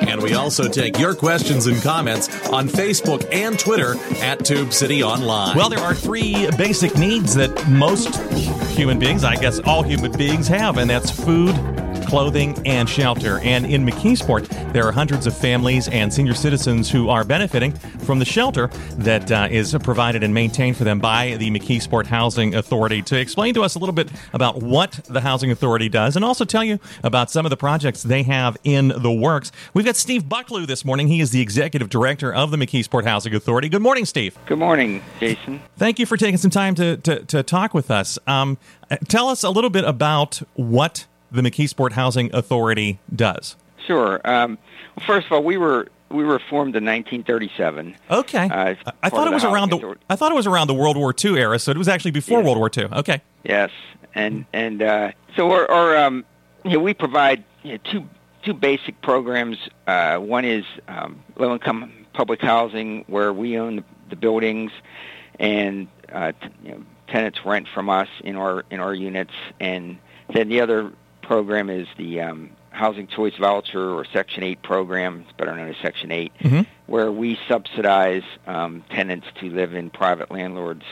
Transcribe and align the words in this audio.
And 0.00 0.22
we 0.22 0.34
also 0.34 0.68
take 0.68 0.98
your 0.98 1.14
questions 1.14 1.66
and 1.66 1.80
comments 1.82 2.28
on 2.48 2.68
Facebook 2.68 3.26
and 3.32 3.58
Twitter 3.58 3.96
at 4.22 4.44
Tube 4.44 4.72
City 4.72 5.02
Online. 5.02 5.56
Well, 5.56 5.68
there 5.68 5.78
are 5.78 5.94
three 5.94 6.50
basic 6.56 6.96
needs 6.96 7.34
that 7.34 7.68
most 7.68 8.16
human 8.70 8.98
beings, 8.98 9.24
I 9.24 9.36
guess 9.36 9.60
all 9.60 9.82
human 9.82 10.12
beings, 10.12 10.48
have, 10.48 10.78
and 10.78 10.90
that's 10.90 11.10
food, 11.10 11.54
clothing, 12.10 12.60
and 12.66 12.88
shelter. 12.88 13.38
And 13.38 13.64
in 13.64 13.86
McKeesport, 13.86 14.72
there 14.72 14.84
are 14.84 14.90
hundreds 14.90 15.28
of 15.28 15.36
families 15.36 15.86
and 15.86 16.12
senior 16.12 16.34
citizens 16.34 16.90
who 16.90 17.08
are 17.08 17.22
benefiting 17.22 17.70
from 18.00 18.18
the 18.18 18.24
shelter 18.24 18.66
that 18.98 19.30
uh, 19.30 19.46
is 19.48 19.76
provided 19.84 20.24
and 20.24 20.34
maintained 20.34 20.76
for 20.76 20.82
them 20.82 20.98
by 20.98 21.36
the 21.36 21.52
McKeesport 21.52 22.06
Housing 22.06 22.56
Authority. 22.56 23.00
To 23.02 23.16
explain 23.16 23.54
to 23.54 23.62
us 23.62 23.76
a 23.76 23.78
little 23.78 23.92
bit 23.92 24.10
about 24.32 24.60
what 24.60 24.98
the 25.08 25.20
Housing 25.20 25.52
Authority 25.52 25.88
does 25.88 26.16
and 26.16 26.24
also 26.24 26.44
tell 26.44 26.64
you 26.64 26.80
about 27.04 27.30
some 27.30 27.46
of 27.46 27.50
the 27.50 27.56
projects 27.56 28.02
they 28.02 28.24
have 28.24 28.56
in 28.64 28.88
the 28.88 29.12
works, 29.12 29.52
we've 29.72 29.84
got 29.84 29.94
Steve 29.94 30.24
Bucklew 30.24 30.66
this 30.66 30.84
morning. 30.84 31.06
He 31.06 31.20
is 31.20 31.30
the 31.30 31.40
Executive 31.40 31.88
Director 31.88 32.34
of 32.34 32.50
the 32.50 32.56
McKeesport 32.56 33.04
Housing 33.04 33.36
Authority. 33.36 33.68
Good 33.68 33.82
morning, 33.82 34.04
Steve. 34.04 34.36
Good 34.46 34.58
morning, 34.58 35.00
Jason. 35.20 35.62
Thank 35.76 36.00
you 36.00 36.06
for 36.06 36.16
taking 36.16 36.38
some 36.38 36.50
time 36.50 36.74
to, 36.74 36.96
to, 36.96 37.24
to 37.26 37.44
talk 37.44 37.72
with 37.72 37.88
us. 37.88 38.18
Um, 38.26 38.58
tell 39.06 39.28
us 39.28 39.44
a 39.44 39.50
little 39.50 39.70
bit 39.70 39.84
about 39.84 40.42
what 40.54 41.06
the 41.30 41.42
McKeesport 41.42 41.92
Housing 41.92 42.34
Authority 42.34 42.98
does. 43.14 43.56
Sure. 43.86 44.20
Um, 44.24 44.58
well, 44.96 45.06
first 45.06 45.26
of 45.26 45.32
all, 45.32 45.42
we 45.42 45.56
were 45.56 45.88
we 46.10 46.24
were 46.24 46.38
formed 46.38 46.74
in 46.76 46.84
1937. 46.84 47.96
Okay. 48.10 48.48
Uh, 48.48 48.74
I 49.02 49.08
thought 49.08 49.26
it 49.28 49.32
was 49.32 49.44
around 49.44 49.70
the 49.70 49.96
I 50.08 50.16
thought 50.16 50.32
it 50.32 50.34
was 50.34 50.46
around 50.46 50.66
the 50.66 50.74
World 50.74 50.96
War 50.96 51.14
II 51.24 51.38
era, 51.38 51.58
so 51.58 51.70
it 51.70 51.78
was 51.78 51.88
actually 51.88 52.10
before 52.10 52.42
World 52.42 52.58
War 52.58 52.70
II. 52.76 52.86
Okay. 52.92 53.22
Yes, 53.44 53.70
and 54.14 54.44
and 54.52 54.82
uh, 54.82 55.12
so 55.36 55.50
our, 55.52 55.70
our 55.70 55.96
um, 55.96 56.24
you 56.64 56.72
know, 56.72 56.80
we 56.80 56.94
provide 56.94 57.44
you 57.62 57.72
know, 57.72 57.78
two 57.84 58.08
two 58.42 58.54
basic 58.54 59.00
programs. 59.02 59.56
Uh, 59.86 60.18
one 60.18 60.44
is 60.44 60.64
um, 60.88 61.22
low 61.36 61.52
income 61.52 61.92
public 62.12 62.40
housing, 62.40 63.04
where 63.06 63.32
we 63.32 63.58
own 63.58 63.76
the, 63.76 63.84
the 64.10 64.16
buildings, 64.16 64.72
and 65.38 65.88
uh, 66.12 66.32
t- 66.32 66.48
you 66.64 66.70
know, 66.72 66.82
tenants 67.08 67.44
rent 67.44 67.68
from 67.72 67.88
us 67.88 68.08
in 68.24 68.36
our 68.36 68.64
in 68.70 68.80
our 68.80 68.94
units, 68.94 69.34
and 69.60 69.98
then 70.32 70.48
the 70.48 70.60
other 70.60 70.92
program 71.30 71.70
is 71.70 71.86
the 71.96 72.20
um, 72.20 72.50
Housing 72.70 73.06
Choice 73.06 73.36
Voucher 73.38 73.88
or 73.88 74.04
Section 74.04 74.42
8 74.42 74.62
program, 74.62 75.24
it's 75.28 75.36
better 75.38 75.54
known 75.54 75.68
as 75.68 75.76
Section 75.80 76.10
8, 76.10 76.32
mm-hmm. 76.40 76.62
where 76.86 77.12
we 77.12 77.38
subsidize 77.46 78.24
um, 78.48 78.82
tenants 78.90 79.28
to 79.38 79.48
live 79.48 79.72
in 79.72 79.90
private 79.90 80.32
landlords' 80.32 80.82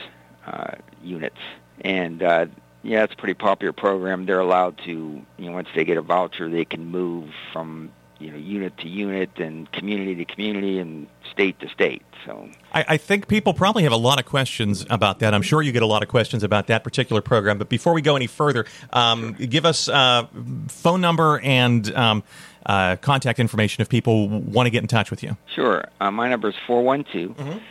uh, 0.47 0.75
units. 1.03 1.41
And 1.81 2.23
uh, 2.23 2.45
yeah, 2.83 3.03
it's 3.03 3.15
a 3.15 3.17
pretty 3.17 3.33
popular 3.33 3.73
program. 3.73 4.25
They're 4.25 4.39
allowed 4.39 4.77
to, 4.85 4.91
you 4.91 5.45
know, 5.45 5.51
once 5.51 5.67
they 5.75 5.83
get 5.83 5.97
a 5.97 6.01
voucher, 6.01 6.47
they 6.47 6.63
can 6.63 6.85
move 6.85 7.31
from 7.51 7.91
you 8.19 8.31
know 8.31 8.37
unit 8.37 8.77
to 8.77 8.87
unit 8.87 9.29
and 9.37 9.71
community 9.71 10.15
to 10.15 10.25
community 10.25 10.79
and 10.79 11.07
state 11.31 11.59
to 11.59 11.69
state. 11.69 12.03
So 12.25 12.49
I, 12.73 12.85
I, 12.89 12.97
think 12.97 13.27
people 13.27 13.53
probably 13.53 13.83
have 13.83 13.93
a 13.93 13.97
lot 13.97 14.19
of 14.19 14.25
questions 14.25 14.85
about 14.89 15.19
that. 15.19 15.33
I'm 15.33 15.41
sure 15.41 15.61
you 15.61 15.71
get 15.71 15.83
a 15.83 15.87
lot 15.87 16.03
of 16.03 16.09
questions 16.09 16.43
about 16.43 16.67
that 16.67 16.83
particular 16.83 17.21
program. 17.21 17.57
But 17.57 17.69
before 17.69 17.93
we 17.93 18.01
go 18.01 18.15
any 18.15 18.27
further, 18.27 18.65
um, 18.91 19.33
give 19.33 19.65
us 19.65 19.87
uh, 19.87 20.27
phone 20.67 20.99
number 20.99 21.39
and 21.39 21.93
um, 21.95 22.23
uh, 22.65 22.97
contact 22.97 23.39
information 23.39 23.81
if 23.81 23.89
people 23.89 24.27
want 24.27 24.67
to 24.67 24.69
get 24.69 24.81
in 24.81 24.87
touch 24.87 25.11
with 25.11 25.23
you. 25.23 25.37
Sure. 25.55 25.85
Uh, 26.01 26.11
my 26.11 26.27
number 26.29 26.49
is 26.49 26.55
412 26.67 27.61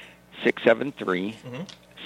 673 0.42 1.36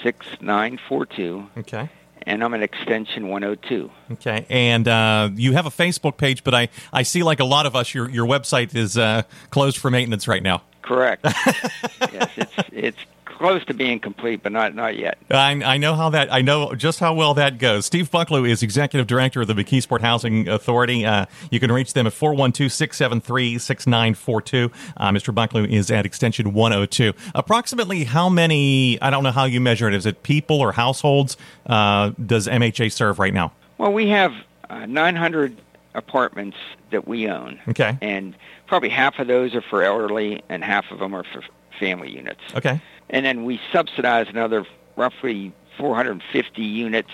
6942. 0.03 1.49
Okay 1.59 1.89
and 2.25 2.43
I'm 2.43 2.53
an 2.53 2.63
extension 2.63 3.29
102. 3.29 3.89
Okay, 4.13 4.45
and 4.49 4.87
uh, 4.87 5.29
you 5.35 5.53
have 5.53 5.65
a 5.65 5.69
Facebook 5.69 6.17
page, 6.17 6.43
but 6.43 6.53
I, 6.53 6.69
I 6.91 7.03
see 7.03 7.23
like 7.23 7.39
a 7.39 7.45
lot 7.45 7.65
of 7.65 7.75
us, 7.75 7.93
your 7.93 8.09
your 8.09 8.25
website 8.25 8.75
is 8.75 8.97
uh, 8.97 9.23
closed 9.49 9.77
for 9.77 9.89
maintenance 9.89 10.27
right 10.27 10.43
now. 10.43 10.63
Correct. 10.81 11.21
yes, 11.25 12.29
it's 12.37 12.53
it's 12.71 12.97
close 13.43 13.65
to 13.65 13.73
being 13.73 13.99
complete, 13.99 14.41
but 14.41 14.53
not 14.53 14.73
not 14.73 14.97
yet. 14.97 15.17
I, 15.29 15.51
I 15.51 15.77
know 15.77 15.95
how 15.95 16.09
that 16.11 16.31
I 16.31 16.41
know 16.41 16.75
just 16.75 17.01
how 17.01 17.13
well 17.13 17.33
that 17.33 17.57
goes. 17.57 17.85
Steve 17.85 18.09
Bucklew 18.09 18.49
is 18.49 18.63
executive 18.63 19.05
director 19.05 19.41
of 19.41 19.47
the 19.47 19.53
McKeesport 19.53 19.99
Housing 19.99 20.47
Authority. 20.47 21.05
Uh, 21.05 21.25
you 21.51 21.59
can 21.59 21.69
reach 21.69 21.91
them 21.91 22.07
at 22.07 22.13
412-673-6942. 22.13 24.71
Uh, 24.95 25.09
Mr. 25.09 25.35
Bucklew 25.35 25.69
is 25.69 25.91
at 25.91 26.05
extension 26.05 26.53
102. 26.53 27.11
Approximately 27.35 28.05
how 28.05 28.29
many? 28.29 28.97
I 29.01 29.09
don't 29.09 29.23
know 29.23 29.31
how 29.31 29.43
you 29.43 29.59
measure 29.59 29.89
it. 29.89 29.93
Is 29.93 30.05
it 30.05 30.23
people 30.23 30.61
or 30.61 30.71
households? 30.71 31.35
Uh, 31.65 32.11
does 32.25 32.47
MHA 32.47 32.93
serve 32.93 33.19
right 33.19 33.33
now? 33.33 33.51
Well, 33.77 33.91
we 33.91 34.07
have 34.07 34.31
uh, 34.69 34.85
900 34.85 35.57
apartments 35.95 36.55
that 36.91 37.09
we 37.09 37.27
own. 37.27 37.59
Okay. 37.67 37.97
And 38.01 38.37
probably 38.67 38.87
half 38.87 39.19
of 39.19 39.27
those 39.27 39.53
are 39.53 39.61
for 39.61 39.83
elderly, 39.83 40.41
and 40.47 40.63
half 40.63 40.91
of 40.91 40.99
them 40.99 41.13
are 41.13 41.25
for 41.25 41.43
family 41.79 42.11
units. 42.11 42.41
Okay. 42.55 42.81
And 43.09 43.25
then 43.25 43.43
we 43.43 43.59
subsidize 43.71 44.27
another 44.29 44.65
roughly 44.95 45.53
450 45.77 46.61
units 46.61 47.11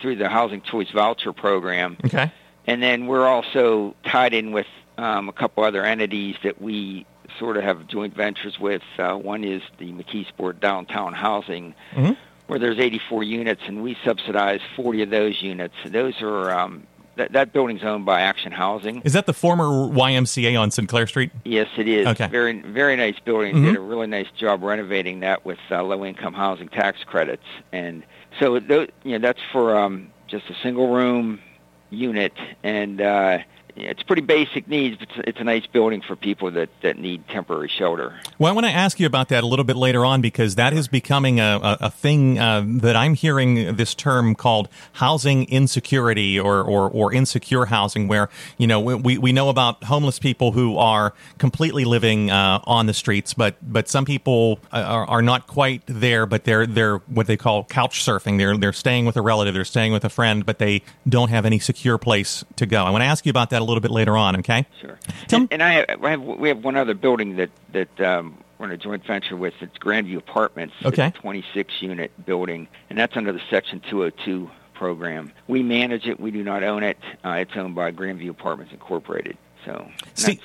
through 0.00 0.16
the 0.16 0.28
Housing 0.28 0.60
Choice 0.62 0.90
Voucher 0.90 1.32
Program. 1.32 1.96
Okay. 2.04 2.32
And 2.66 2.82
then 2.82 3.06
we're 3.06 3.26
also 3.26 3.94
tied 4.04 4.34
in 4.34 4.52
with 4.52 4.66
um, 4.98 5.28
a 5.28 5.32
couple 5.32 5.64
other 5.64 5.84
entities 5.84 6.36
that 6.42 6.60
we 6.60 7.06
sort 7.38 7.56
of 7.56 7.64
have 7.64 7.86
joint 7.88 8.14
ventures 8.14 8.58
with. 8.58 8.82
Uh, 8.98 9.14
one 9.14 9.44
is 9.44 9.62
the 9.78 9.92
McKeesport 9.92 10.60
Downtown 10.60 11.12
Housing, 11.12 11.74
mm-hmm. 11.92 12.12
where 12.46 12.58
there's 12.58 12.78
84 12.78 13.22
units, 13.24 13.62
and 13.66 13.82
we 13.82 13.96
subsidize 14.04 14.60
40 14.76 15.02
of 15.02 15.10
those 15.10 15.40
units. 15.42 15.74
Those 15.84 16.20
are 16.20 16.50
um, 16.50 16.86
that, 17.16 17.32
that 17.32 17.52
building's 17.52 17.82
owned 17.82 18.04
by 18.06 18.20
Action 18.22 18.52
Housing. 18.52 19.02
Is 19.02 19.12
that 19.12 19.26
the 19.26 19.32
former 19.32 19.64
YMCA 19.64 20.58
on 20.58 20.70
Sinclair 20.70 21.06
Street? 21.06 21.30
Yes, 21.44 21.68
it 21.76 21.88
is. 21.88 22.06
Okay. 22.06 22.26
Very, 22.28 22.60
very 22.60 22.96
nice 22.96 23.18
building. 23.20 23.54
Mm-hmm. 23.54 23.66
Did 23.66 23.76
a 23.76 23.80
really 23.80 24.06
nice 24.06 24.30
job 24.36 24.62
renovating 24.62 25.20
that 25.20 25.44
with 25.44 25.58
uh, 25.70 25.82
low-income 25.82 26.34
housing 26.34 26.68
tax 26.68 27.04
credits, 27.04 27.44
and 27.72 28.02
so 28.40 28.56
you 28.56 28.88
know 29.04 29.18
that's 29.18 29.40
for 29.52 29.76
um, 29.76 30.10
just 30.26 30.48
a 30.48 30.54
single 30.62 30.92
room 30.92 31.40
unit, 31.90 32.32
and 32.62 33.00
uh, 33.00 33.38
it's 33.76 34.02
pretty 34.02 34.22
basic 34.22 34.68
needs, 34.68 34.98
but 34.98 35.08
it's, 35.26 35.40
a 35.40 35.44
nice 35.44 35.66
building 35.66 36.02
for 36.02 36.14
people 36.14 36.50
that, 36.52 36.68
that 36.82 36.98
need 36.98 37.26
temporary 37.28 37.68
shelter. 37.68 38.14
Well, 38.38 38.50
I 38.50 38.54
want 38.54 38.66
to 38.66 38.72
ask 38.72 39.00
you 39.00 39.06
about 39.06 39.28
that 39.30 39.42
a 39.42 39.46
little 39.46 39.64
bit 39.64 39.76
later 39.76 40.04
on 40.04 40.20
because 40.20 40.54
that 40.54 40.72
is 40.72 40.88
becoming 40.88 41.40
a, 41.40 41.58
a, 41.62 41.78
a 41.86 41.90
thing 41.90 42.38
uh, 42.38 42.64
that 42.66 42.94
I'm 42.94 43.14
hearing 43.14 43.76
this 43.76 43.94
term 43.94 44.34
called 44.34 44.68
housing 44.92 45.48
insecurity 45.48 46.38
or, 46.38 46.62
or, 46.62 46.88
or 46.90 47.12
insecure 47.12 47.66
housing, 47.66 48.08
where, 48.08 48.28
you 48.58 48.66
know, 48.66 48.78
we, 48.80 49.18
we 49.18 49.32
know 49.32 49.48
about 49.48 49.84
homeless 49.84 50.18
people 50.18 50.52
who 50.52 50.76
are 50.76 51.14
completely 51.38 51.84
living 51.84 52.30
uh, 52.30 52.60
on 52.64 52.86
the 52.86 52.94
streets, 52.94 53.34
but, 53.34 53.56
but 53.62 53.88
some 53.88 54.04
people 54.04 54.60
are, 54.70 55.06
are 55.06 55.22
not 55.22 55.46
quite 55.46 55.82
there, 55.86 56.26
but 56.26 56.44
they're, 56.44 56.66
they're 56.66 56.98
what 56.98 57.26
they 57.26 57.36
call 57.36 57.64
couch 57.64 58.04
surfing. 58.04 58.38
They're, 58.38 58.56
they're 58.56 58.72
staying 58.72 59.06
with 59.06 59.16
a 59.16 59.22
relative, 59.22 59.54
they're 59.54 59.64
staying 59.64 59.92
with 59.92 60.04
a 60.04 60.10
friend, 60.10 60.44
but 60.44 60.58
they 60.58 60.82
don't 61.08 61.30
have 61.30 61.46
any 61.46 61.58
secure 61.58 61.98
place 61.98 62.44
to 62.56 62.66
go. 62.66 62.84
I 62.84 62.90
want 62.90 63.02
to 63.02 63.06
ask 63.06 63.26
you 63.26 63.30
about 63.30 63.50
that 63.50 63.61
a 63.62 63.66
little 63.66 63.80
bit 63.80 63.90
later 63.90 64.16
on. 64.16 64.36
Okay. 64.36 64.66
Sure. 64.80 64.98
and, 65.32 65.48
and 65.50 65.62
I, 65.62 65.72
have, 65.72 66.04
I, 66.04 66.10
have, 66.10 66.22
we 66.22 66.48
have 66.48 66.64
one 66.64 66.76
other 66.76 66.94
building 66.94 67.36
that 67.36 67.50
that 67.72 68.00
um, 68.00 68.36
we're 68.58 68.66
in 68.66 68.72
a 68.72 68.76
joint 68.76 69.04
venture 69.04 69.36
with. 69.36 69.54
It's 69.60 69.76
Grandview 69.78 70.18
Apartments. 70.18 70.74
Okay. 70.84 71.10
26 71.16 71.72
unit 71.80 72.12
building, 72.24 72.68
and 72.90 72.98
that's 72.98 73.16
under 73.16 73.32
the 73.32 73.40
Section 73.50 73.80
202 73.80 74.50
program. 74.74 75.32
We 75.48 75.62
manage 75.62 76.06
it. 76.06 76.20
We 76.20 76.30
do 76.30 76.42
not 76.42 76.62
own 76.62 76.82
it. 76.82 76.98
Uh, 77.24 77.30
it's 77.40 77.56
owned 77.56 77.74
by 77.74 77.92
Grandview 77.92 78.30
Apartments 78.30 78.72
Incorporated. 78.72 79.36
So. 79.64 79.88
See, 80.14 80.40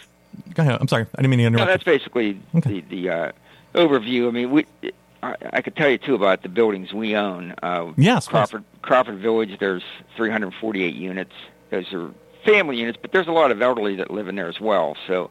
go 0.53 0.63
ahead. 0.63 0.77
I'm 0.79 0.87
sorry. 0.87 1.07
I 1.13 1.21
didn't 1.21 1.29
mean 1.31 1.39
to 1.39 1.45
interrupt. 1.45 1.67
No, 1.67 1.71
that's 1.71 1.83
basically 1.83 2.39
okay. 2.55 2.81
the 2.81 3.03
the 3.03 3.09
uh, 3.09 3.31
overview. 3.73 4.27
I 4.27 4.31
mean, 4.31 4.51
we. 4.51 4.65
I, 5.23 5.35
I 5.53 5.61
could 5.61 5.75
tell 5.75 5.89
you 5.89 5.97
too 5.97 6.15
about 6.15 6.43
the 6.43 6.49
buildings 6.49 6.93
we 6.93 7.15
own. 7.15 7.55
Uh, 7.61 7.93
yes, 7.97 8.27
Crawford 8.27 8.63
Crawford 8.81 9.17
Village. 9.17 9.57
There's 9.59 9.83
348 10.15 10.95
units. 10.95 11.33
Those 11.69 11.91
are 11.93 12.11
family 12.47 12.77
units, 12.77 12.97
but 13.01 13.11
there's 13.11 13.27
a 13.27 13.31
lot 13.31 13.51
of 13.51 13.61
elderly 13.61 13.95
that 13.97 14.09
live 14.09 14.27
in 14.27 14.35
there 14.35 14.47
as 14.47 14.59
well. 14.59 14.95
So, 15.05 15.29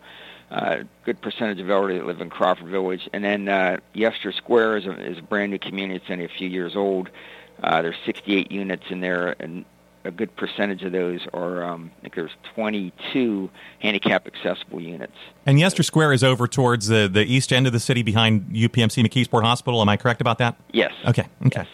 uh, 0.51 0.79
good 1.05 1.21
percentage 1.21 1.59
of 1.59 1.69
elderly 1.69 1.99
that 1.99 2.07
live 2.07 2.21
in 2.21 2.31
Crawford 2.31 2.69
Village. 2.69 3.09
And 3.13 3.25
then 3.25 3.49
uh, 3.49 3.79
Yester 3.95 4.31
Square 4.33 4.77
is 4.77 4.87
a, 4.87 4.93
is 5.11 5.19
a 5.19 5.23
brand 5.23 5.51
new 5.51 5.59
community. 5.59 5.97
It's 5.97 6.11
only 6.11 6.25
a 6.25 6.29
few 6.29 6.49
years 6.49 6.77
old. 6.77 7.11
Uh, 7.63 7.83
there's 7.83 7.97
68 8.05 8.53
units 8.53 8.85
in 8.91 9.01
there, 9.01 9.35
and 9.41 9.65
a 10.05 10.11
good 10.11 10.35
percentage 10.37 10.83
of 10.83 10.93
those 10.93 11.27
are. 11.33 11.65
Um, 11.65 11.91
I 11.99 12.01
think 12.03 12.15
there's 12.15 12.31
22 12.55 13.51
handicap 13.81 14.27
accessible 14.27 14.81
units. 14.81 15.17
And 15.47 15.59
Yester 15.59 15.83
Square 15.83 16.13
is 16.13 16.23
over 16.23 16.47
towards 16.47 16.87
the 16.87 17.09
the 17.13 17.25
east 17.25 17.53
end 17.53 17.67
of 17.67 17.73
the 17.73 17.81
city 17.81 18.03
behind 18.03 18.51
UPMC 18.51 19.05
McKeesport 19.05 19.43
Hospital. 19.43 19.81
Am 19.81 19.89
I 19.89 19.97
correct 19.97 20.21
about 20.21 20.39
that? 20.39 20.57
Yes. 20.73 20.93
Okay. 21.07 21.27
Okay. 21.47 21.61
Yes. 21.61 21.69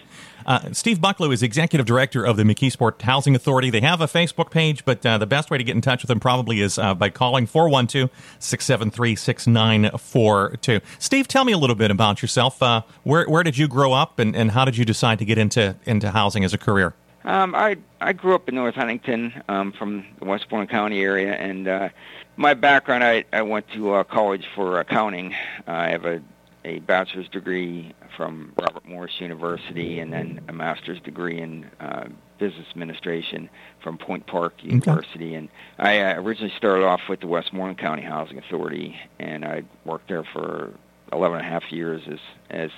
Uh, 0.46 0.72
Steve 0.72 0.98
Bucklew 0.98 1.32
is 1.32 1.42
executive 1.42 1.86
director 1.86 2.24
of 2.24 2.36
the 2.36 2.42
McKeesport 2.42 3.00
Housing 3.02 3.34
Authority. 3.34 3.70
They 3.70 3.80
have 3.80 4.00
a 4.00 4.06
Facebook 4.06 4.50
page, 4.50 4.84
but 4.84 5.04
uh, 5.04 5.18
the 5.18 5.26
best 5.26 5.50
way 5.50 5.58
to 5.58 5.64
get 5.64 5.74
in 5.74 5.80
touch 5.80 6.02
with 6.02 6.08
them 6.08 6.20
probably 6.20 6.60
is 6.60 6.78
uh, 6.78 6.94
by 6.94 7.10
calling 7.10 7.46
412 7.46 8.10
673 8.38 9.16
6942. 9.16 10.80
Steve, 10.98 11.28
tell 11.28 11.44
me 11.44 11.52
a 11.52 11.58
little 11.58 11.76
bit 11.76 11.90
about 11.90 12.22
yourself. 12.22 12.62
Uh, 12.62 12.82
where, 13.02 13.26
where 13.26 13.42
did 13.42 13.58
you 13.58 13.68
grow 13.68 13.92
up, 13.92 14.18
and, 14.18 14.34
and 14.36 14.50
how 14.52 14.64
did 14.64 14.76
you 14.76 14.84
decide 14.84 15.18
to 15.18 15.24
get 15.24 15.38
into, 15.38 15.76
into 15.84 16.10
housing 16.10 16.44
as 16.44 16.54
a 16.54 16.58
career? 16.58 16.94
Um, 17.24 17.54
I 17.54 17.76
I 18.00 18.12
grew 18.12 18.34
up 18.34 18.48
in 18.48 18.56
North 18.56 18.74
Huntington 18.74 19.42
um, 19.48 19.72
from 19.72 20.04
the 20.18 20.24
Westmoreland 20.24 20.70
County 20.70 21.02
area, 21.02 21.34
and 21.34 21.68
uh, 21.68 21.88
my 22.36 22.54
background 22.54 23.04
I, 23.04 23.24
I 23.32 23.42
went 23.42 23.68
to 23.72 23.94
uh, 23.94 24.04
college 24.04 24.44
for 24.54 24.80
accounting. 24.80 25.34
I 25.66 25.90
have 25.90 26.04
a 26.04 26.20
a 26.64 26.78
bachelor's 26.80 27.28
degree 27.28 27.94
from 28.16 28.52
Robert 28.56 28.86
Morris 28.86 29.20
University 29.20 29.98
and 29.98 30.12
then 30.12 30.40
a 30.48 30.52
master's 30.52 31.00
degree 31.00 31.40
in 31.40 31.68
uh, 31.80 32.06
business 32.38 32.66
administration 32.70 33.48
from 33.82 33.98
Point 33.98 34.26
Park 34.26 34.54
University. 34.62 35.28
Okay. 35.28 35.34
And 35.34 35.48
I 35.78 36.00
uh, 36.00 36.20
originally 36.20 36.52
started 36.56 36.84
off 36.84 37.00
with 37.08 37.20
the 37.20 37.26
Westmoreland 37.26 37.78
County 37.78 38.02
Housing 38.02 38.38
Authority, 38.38 38.96
and 39.18 39.44
I 39.44 39.64
worked 39.84 40.08
there 40.08 40.24
for 40.24 40.72
11 41.12 41.38
and 41.38 41.46
a 41.46 41.48
half 41.48 41.70
years 41.70 42.02
as 42.06 42.20
as 42.50 42.70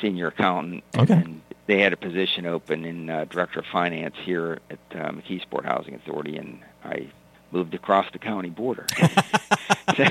senior 0.00 0.28
accountant. 0.28 0.82
Okay. 0.96 1.14
And 1.14 1.40
they 1.66 1.80
had 1.80 1.92
a 1.92 1.96
position 1.96 2.46
open 2.46 2.84
in 2.84 3.08
uh, 3.08 3.24
director 3.26 3.60
of 3.60 3.66
finance 3.66 4.16
here 4.24 4.58
at 4.70 4.78
uh, 4.92 5.10
McKeesport 5.12 5.64
Housing 5.64 5.94
Authority, 5.94 6.36
and 6.36 6.60
I 6.84 7.08
moved 7.52 7.74
across 7.74 8.06
the 8.12 8.18
county 8.18 8.50
border. 8.50 8.86
so, 9.96 10.04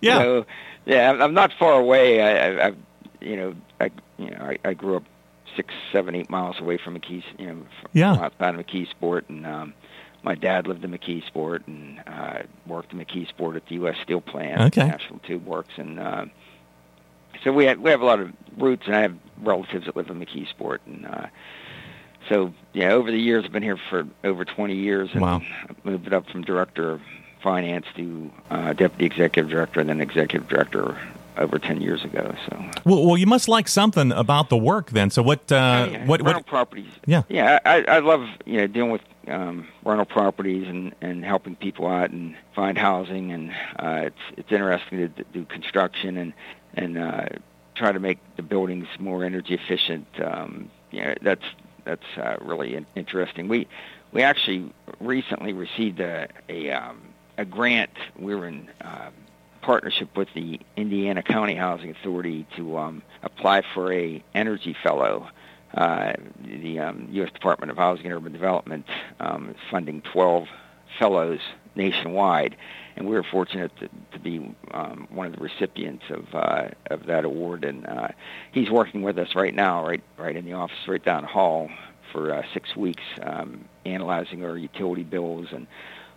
yeah. 0.00 0.18
So, 0.18 0.46
yeah, 0.86 1.10
I'm 1.10 1.34
not 1.34 1.52
far 1.58 1.80
away. 1.80 2.20
I, 2.20 2.48
I, 2.48 2.68
I 2.68 2.72
you 3.20 3.36
know, 3.36 3.54
I, 3.80 3.90
you 4.18 4.30
know, 4.30 4.38
I, 4.40 4.58
I 4.68 4.74
grew 4.74 4.96
up 4.96 5.04
six, 5.56 5.72
seven, 5.92 6.14
eight 6.14 6.30
miles 6.30 6.60
away 6.60 6.78
from 6.82 6.98
McKees, 6.98 7.24
you 7.38 7.46
know, 7.46 7.54
from 7.80 7.90
yeah. 7.92 8.12
outside 8.12 8.54
of 8.54 8.66
McKeesport, 8.66 9.22
and 9.28 9.46
um, 9.46 9.74
my 10.22 10.34
dad 10.34 10.66
lived 10.66 10.84
in 10.84 10.90
McKeesport 10.90 11.66
and 11.66 12.02
uh, 12.06 12.42
worked 12.66 12.92
in 12.92 12.98
McKeesport 12.98 13.56
at 13.56 13.66
the 13.66 13.74
U.S. 13.76 13.96
Steel 14.02 14.20
plant, 14.20 14.60
okay. 14.60 14.88
National 14.88 15.18
Tube 15.20 15.44
Works, 15.46 15.74
and 15.76 16.00
uh, 16.00 16.26
so 17.42 17.52
we 17.52 17.66
have 17.66 17.78
we 17.80 17.90
have 17.90 18.00
a 18.00 18.06
lot 18.06 18.20
of 18.20 18.32
roots, 18.58 18.84
and 18.86 18.94
I 18.94 19.02
have 19.02 19.16
relatives 19.42 19.86
that 19.86 19.96
live 19.96 20.08
in 20.08 20.20
McKeesport, 20.20 20.78
and 20.86 21.06
uh, 21.06 21.26
so 22.28 22.52
yeah, 22.72 22.92
over 22.92 23.10
the 23.10 23.18
years 23.18 23.44
I've 23.44 23.52
been 23.52 23.62
here 23.62 23.78
for 23.90 24.06
over 24.22 24.44
20 24.44 24.74
years, 24.74 25.10
and 25.12 25.20
wow. 25.20 25.40
I 25.40 25.74
moved 25.84 26.12
up 26.12 26.28
from 26.28 26.42
director 26.42 26.90
of 26.90 27.00
finance 27.44 27.86
to 27.94 28.32
uh, 28.50 28.72
deputy 28.72 29.04
executive 29.04 29.50
director, 29.50 29.78
and 29.78 29.88
then 29.88 30.00
executive 30.00 30.48
director 30.48 30.98
over 31.36 31.58
10 31.58 31.80
years 31.80 32.04
ago. 32.04 32.34
So 32.48 32.64
well, 32.84 33.04
well, 33.04 33.16
you 33.16 33.26
must 33.26 33.48
like 33.48 33.68
something 33.68 34.10
about 34.12 34.48
the 34.48 34.56
work 34.56 34.90
then. 34.90 35.10
So 35.10 35.22
what? 35.22 35.52
Uh, 35.52 35.88
yeah, 35.92 36.06
what? 36.06 36.20
rental 36.22 36.40
What? 36.40 36.46
properties? 36.46 36.90
Yeah. 37.06 37.22
Yeah, 37.28 37.60
I, 37.64 37.84
I 37.84 37.98
love 38.00 38.26
you 38.46 38.58
know 38.58 38.66
dealing 38.66 38.90
with 38.90 39.02
um, 39.28 39.68
rental 39.84 40.06
properties 40.06 40.66
and 40.66 40.94
and 41.00 41.24
helping 41.24 41.54
people 41.54 41.86
out 41.86 42.10
and 42.10 42.34
find 42.54 42.76
housing, 42.76 43.30
and 43.30 43.50
uh, 43.78 44.06
it's 44.06 44.38
it's 44.38 44.50
interesting 44.50 44.98
to 44.98 45.24
do 45.32 45.44
construction 45.44 46.16
and 46.16 46.32
and 46.74 46.98
uh, 46.98 47.26
try 47.74 47.92
to 47.92 48.00
make 48.00 48.18
the 48.36 48.42
buildings 48.42 48.88
more 48.98 49.22
energy 49.22 49.54
efficient. 49.54 50.06
Um, 50.20 50.70
know, 51.04 51.14
that's 51.22 51.44
that's 51.84 52.06
uh, 52.16 52.36
really 52.40 52.84
interesting. 52.94 53.48
We 53.48 53.66
we 54.12 54.22
actually 54.22 54.72
recently 55.00 55.52
received 55.52 56.00
a 56.00 56.28
a, 56.48 56.70
um, 56.70 57.00
a 57.36 57.44
grant. 57.44 57.90
We 58.18 58.34
were 58.34 58.48
in 58.48 58.68
uh, 58.80 59.10
partnership 59.62 60.16
with 60.16 60.28
the 60.34 60.60
Indiana 60.76 61.22
County 61.22 61.54
Housing 61.54 61.90
Authority 61.90 62.46
to 62.56 62.78
um, 62.78 63.02
apply 63.22 63.62
for 63.74 63.92
a 63.92 64.22
energy 64.34 64.76
fellow. 64.82 65.28
Uh, 65.72 66.12
the 66.44 66.78
um, 66.78 67.08
U.S. 67.10 67.32
Department 67.32 67.72
of 67.72 67.76
Housing 67.76 68.06
and 68.06 68.14
Urban 68.14 68.32
Development 68.32 68.86
um, 69.18 69.56
funding 69.72 70.02
12 70.12 70.46
fellows 71.00 71.40
nationwide, 71.74 72.56
and 72.94 73.08
we 73.08 73.14
were 73.14 73.24
fortunate 73.24 73.72
to, 73.80 73.88
to 74.12 74.20
be 74.20 74.54
um, 74.70 75.08
one 75.10 75.26
of 75.26 75.32
the 75.32 75.40
recipients 75.40 76.04
of 76.10 76.32
uh, 76.32 76.68
of 76.90 77.06
that 77.06 77.24
award. 77.24 77.64
And 77.64 77.86
uh, 77.86 78.08
he's 78.52 78.70
working 78.70 79.02
with 79.02 79.18
us 79.18 79.34
right 79.34 79.54
now, 79.54 79.84
right 79.84 80.02
right 80.16 80.36
in 80.36 80.44
the 80.44 80.52
office, 80.52 80.76
right 80.86 81.04
down 81.04 81.22
the 81.22 81.28
hall, 81.28 81.68
for 82.12 82.32
uh, 82.32 82.42
six 82.52 82.76
weeks, 82.76 83.02
um, 83.22 83.64
analyzing 83.84 84.44
our 84.44 84.56
utility 84.56 85.02
bills 85.02 85.48
and 85.50 85.66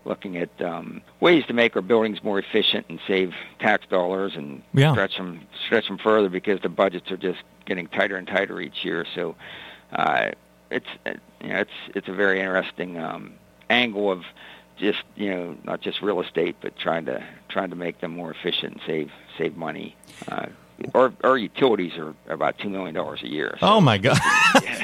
looking 0.08 0.38
at 0.38 0.50
um, 0.62 1.02
ways 1.20 1.46
to 1.48 1.54
make 1.54 1.76
our 1.76 1.82
buildings 1.82 2.24
more 2.24 2.40
efficient 2.40 2.86
and 2.90 3.00
save 3.08 3.34
tax 3.60 3.86
dollars 3.88 4.36
and 4.36 4.62
Yeah. 4.74 4.92
stretch 4.94 5.18
them 5.18 5.42
stretch 5.66 5.88
them 5.88 5.98
further 5.98 6.30
because 6.30 6.60
the 6.62 6.70
budgets 6.70 7.12
are 7.12 7.18
just 7.18 7.40
getting 7.66 7.88
tighter 7.88 8.16
and 8.16 8.28
tighter 8.28 8.60
each 8.62 8.84
year. 8.86 9.06
So 9.14 9.36
uh, 9.92 10.32
it's 10.72 10.88
uh, 11.06 11.14
you 11.42 11.50
know 11.50 11.60
it's 11.60 11.72
it's 11.96 12.08
a 12.08 12.14
very 12.14 12.40
interesting 12.40 12.98
um, 12.98 13.34
angle 13.70 14.12
of 14.12 14.24
just 14.78 15.04
you 15.16 15.30
know 15.30 15.56
not 15.64 15.82
just 15.82 16.02
real 16.02 16.22
estate 16.22 16.56
but 16.62 16.76
trying 16.78 17.06
to 17.06 17.24
trying 17.50 17.70
to 17.72 17.76
make 17.76 18.00
them 18.02 18.12
more 18.12 18.32
efficient 18.32 18.74
and 18.74 18.82
save 18.86 19.12
save 19.38 19.58
money. 19.58 19.96
Uh, 20.28 20.48
our, 20.94 21.12
our 21.24 21.38
utilities 21.40 21.94
are 21.98 22.14
about 22.30 22.60
two 22.60 22.70
million 22.70 22.94
dollars 22.94 23.24
a 23.24 23.28
year. 23.28 23.58
So 23.60 23.68
Oh 23.68 23.82
my 23.82 23.98
God! 23.98 24.18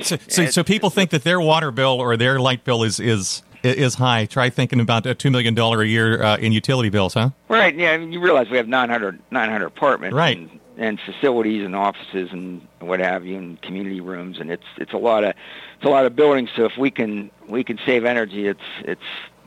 So, 0.04 0.18
so, 0.28 0.46
so 0.48 0.64
people 0.66 0.90
think 0.90 1.12
that 1.12 1.24
their 1.24 1.40
water 1.40 1.72
bill 1.72 2.02
or 2.02 2.18
their 2.18 2.38
light 2.40 2.66
bill 2.66 2.84
is 2.84 3.00
is 3.00 3.42
is 3.64 3.96
high. 3.96 4.26
Try 4.26 4.50
thinking 4.50 4.80
about 4.80 5.06
a 5.06 5.16
two 5.16 5.32
million 5.32 5.54
dollar 5.54 5.82
a 5.82 5.88
year 5.88 6.22
uh, 6.22 6.38
in 6.38 6.52
utility 6.52 6.90
bills, 6.90 7.14
huh? 7.14 7.30
Right. 7.48 7.76
Yeah. 7.76 7.92
I 7.92 7.98
mean, 7.98 8.12
you 8.12 8.20
realize 8.20 8.50
we 8.50 8.58
have 8.58 8.68
900, 8.68 9.20
900 9.32 9.66
apartments, 9.66 10.16
Right. 10.16 10.38
And, 10.38 10.60
and 10.76 11.00
facilities 11.00 11.64
and 11.64 11.76
offices 11.76 12.30
and 12.32 12.68
what 12.80 13.00
have 13.00 13.26
you, 13.26 13.38
and 13.38 13.62
community 13.62 14.02
rooms, 14.02 14.40
and 14.40 14.52
it's 14.52 14.66
it's 14.78 14.94
a 14.94 14.98
lot 14.98 15.24
of 15.24 15.34
it's 15.76 15.86
a 15.86 15.90
lot 15.90 16.06
of 16.06 16.16
buildings. 16.16 16.50
So 16.56 16.66
if 16.66 16.78
we 16.78 16.90
can 16.92 17.30
we 17.48 17.64
can 17.64 17.80
save 17.86 18.06
energy, 18.06 18.48
it's 18.48 18.60
it's 18.80 19.02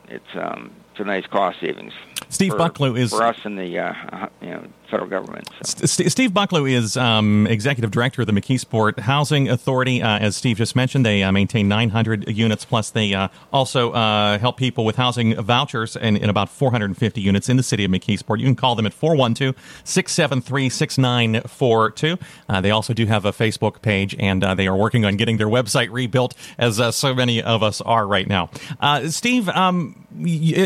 it's 0.09 0.37
um 0.37 0.71
it's 0.93 1.01
a 1.01 1.05
nice 1.05 1.27
cost 1.27 1.61
savings. 1.61 1.93
Steve 2.29 2.53
for, 2.53 2.59
Bucklew 2.59 2.99
is 2.99 3.11
for 3.11 3.23
us 3.23 3.39
and 3.45 3.59
the 3.59 3.79
uh, 3.79 4.29
you 4.41 4.51
know 4.51 4.65
federal 4.91 5.09
government. 5.09 5.49
So. 5.65 5.87
St- 5.87 6.11
Steve 6.11 6.31
Bucklew 6.33 6.71
is 6.71 6.97
um, 6.97 7.47
executive 7.49 7.91
director 7.91 8.23
of 8.23 8.27
the 8.27 8.33
McKeesport 8.33 9.01
Housing 9.01 9.49
Authority. 9.49 10.03
Uh, 10.03 10.19
as 10.19 10.37
Steve 10.37 10.57
just 10.57 10.77
mentioned, 10.77 11.05
they 11.05 11.23
uh, 11.23 11.33
maintain 11.33 11.69
900 11.69 12.29
units, 12.29 12.65
plus 12.65 12.91
they 12.91 13.15
uh, 13.15 13.29
also 13.53 13.93
uh, 13.93 14.39
help 14.39 14.57
people 14.57 14.85
with 14.85 14.97
housing 14.97 15.35
vouchers 15.41 15.97
in, 15.97 16.17
in 16.17 16.29
about 16.31 16.49
450 16.49 17.21
units 17.21 17.49
in 17.49 17.57
the 17.57 17.63
city 17.63 17.85
of 17.85 17.91
McKeesport. 17.91 18.39
You 18.39 18.45
can 18.47 18.57
call 18.57 18.75
them 18.75 18.87
at 18.87 18.93
412 18.93 19.55
673 19.85 20.69
6942. 20.69 22.19
Uh, 22.49 22.61
They 22.61 22.71
also 22.71 22.95
do 22.95 23.07
have 23.07 23.25
a 23.25 23.33
Facebook 23.33 23.83
page, 23.83 24.15
and 24.19 24.43
uh, 24.45 24.55
they 24.55 24.67
are 24.67 24.77
working 24.77 25.05
on 25.05 25.17
getting 25.17 25.37
their 25.37 25.49
website 25.49 25.91
rebuilt, 25.91 26.35
as 26.59 26.81
so 26.95 27.15
many 27.15 27.43
of 27.43 27.63
us 27.63 27.81
are 27.81 28.07
right 28.07 28.29
now. 28.29 28.51
Steve, 29.09 29.49
um, 29.51 30.07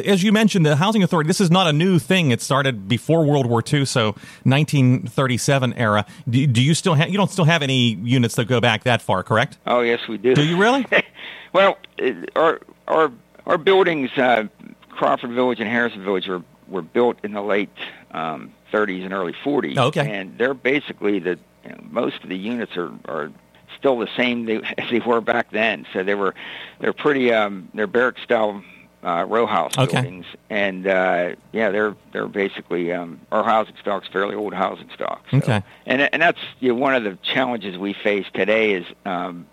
as 0.08 0.22
you 0.22 0.32
mentioned, 0.32 0.64
the 0.64 0.76
Housing 0.76 1.02
Authority, 1.02 1.26
this 1.28 1.40
is 1.40 1.50
not 1.50 1.66
a 1.66 1.72
new 1.72 1.98
thing. 1.98 2.30
It 2.30 2.40
started 2.40 2.88
before 2.88 3.24
World 3.24 3.46
War 3.46 3.62
II, 3.66 3.84
so 3.84 4.09
1937 4.44 5.72
era. 5.74 6.06
Do, 6.28 6.46
do 6.46 6.62
you 6.62 6.74
still 6.74 6.94
have? 6.94 7.10
You 7.10 7.16
don't 7.16 7.30
still 7.30 7.44
have 7.44 7.62
any 7.62 7.94
units 7.94 8.34
that 8.36 8.46
go 8.46 8.60
back 8.60 8.84
that 8.84 9.02
far, 9.02 9.22
correct? 9.22 9.58
Oh 9.66 9.80
yes, 9.80 10.06
we 10.08 10.18
do. 10.18 10.34
Do 10.34 10.44
you 10.44 10.56
really? 10.56 10.86
well, 11.52 11.78
uh, 12.02 12.12
our 12.36 12.60
our 12.88 13.12
our 13.46 13.58
buildings, 13.58 14.10
uh, 14.16 14.44
Crawford 14.88 15.30
Village 15.30 15.60
and 15.60 15.68
Harrison 15.68 16.04
Village, 16.04 16.28
were 16.28 16.42
were 16.68 16.82
built 16.82 17.18
in 17.24 17.32
the 17.32 17.42
late 17.42 17.70
um, 18.12 18.52
30s 18.72 19.04
and 19.04 19.12
early 19.12 19.34
40s. 19.44 19.74
Oh, 19.76 19.88
okay. 19.88 20.08
And 20.08 20.38
they're 20.38 20.54
basically 20.54 21.18
the 21.18 21.38
you 21.64 21.70
know, 21.70 21.78
most 21.90 22.22
of 22.22 22.28
the 22.28 22.38
units 22.38 22.76
are 22.76 22.92
are 23.06 23.32
still 23.78 23.98
the 23.98 24.08
same 24.16 24.46
they, 24.46 24.56
as 24.78 24.90
they 24.90 25.00
were 25.00 25.20
back 25.20 25.50
then. 25.50 25.86
So 25.92 26.02
they 26.02 26.14
were 26.14 26.34
they're 26.80 26.92
pretty 26.92 27.32
um, 27.32 27.68
they're 27.74 27.86
barrack 27.86 28.18
style 28.18 28.62
uh, 29.02 29.24
row 29.28 29.46
house 29.46 29.72
Okay. 29.78 29.92
buildings, 30.02 30.26
and 30.50 30.86
uh, 30.86 31.34
yeah, 31.52 31.70
they're 31.70 31.96
they're 32.12 32.28
basically 32.28 32.92
um, 32.92 33.20
our 33.32 33.42
housing 33.42 33.76
stock's 33.80 34.08
fairly 34.08 34.34
old 34.34 34.52
housing 34.54 34.90
stock. 34.94 35.24
So, 35.30 35.38
Okay. 35.38 35.62
and 35.86 36.02
and 36.12 36.20
that's 36.20 36.38
you 36.60 36.68
know, 36.70 36.74
one 36.74 36.94
of 36.94 37.04
the 37.04 37.16
challenges 37.22 37.78
we 37.78 37.92
face 37.92 38.26
today 38.34 38.72
is 38.72 38.84
um, 39.06 39.46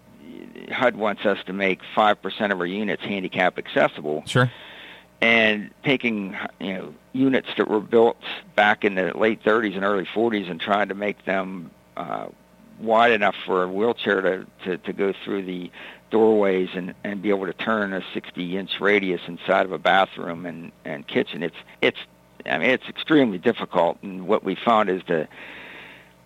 HUD 0.72 0.96
wants 0.98 1.25
us 1.25 1.38
to 1.46 1.54
make 1.54 1.80
five 1.96 2.22
percent 2.22 2.51
of 2.51 2.60
our 2.60 2.66
units 2.66 3.04
handicap 3.04 3.58
accessible, 3.58 4.24
Sure. 4.25 4.51
and 5.22 5.72
taking 5.84 6.36
you 6.60 6.74
know 6.74 6.94
units 7.13 7.48
that 7.58 7.70
were 7.70 7.80
built 7.80 8.22
back 8.56 8.84
in 8.84 8.96
the 8.96 9.18
late 9.18 9.44
30s 9.44 9.75
and 9.75 9.84
early 9.84 10.06
40s 10.06 10.51
and 10.51 10.60
trying 10.62 10.89
to 10.89 10.94
make 10.94 11.25
them 11.25 11.72
uh, 11.96 12.27
wide 12.79 13.12
enough 13.12 13.36
for 13.46 13.63
a 13.63 13.67
wheelchair 13.67 14.22
to, 14.22 14.48
to, 14.65 14.77
to 14.77 14.93
go 14.93 15.13
through 15.24 15.46
the 15.46 15.72
doorways 16.10 16.69
and, 16.74 16.93
and 17.03 17.22
be 17.22 17.29
able 17.29 17.46
to 17.46 17.53
turn 17.53 17.93
a 17.93 18.01
60 18.13 18.57
inch 18.57 18.79
radius 18.79 19.22
inside 19.27 19.65
of 19.65 19.72
a 19.72 19.77
bathroom 19.77 20.46
and, 20.46 20.72
and 20.86 21.07
kitchen. 21.07 21.43
It's 21.43 21.55
it's 21.81 21.98
I 22.46 22.57
mean 22.57 22.69
it's 22.69 22.88
extremely 22.88 23.38
difficult 23.38 23.98
and 24.01 24.27
what 24.27 24.43
we 24.43 24.55
found 24.55 24.89
is 24.89 25.01
to 25.07 25.27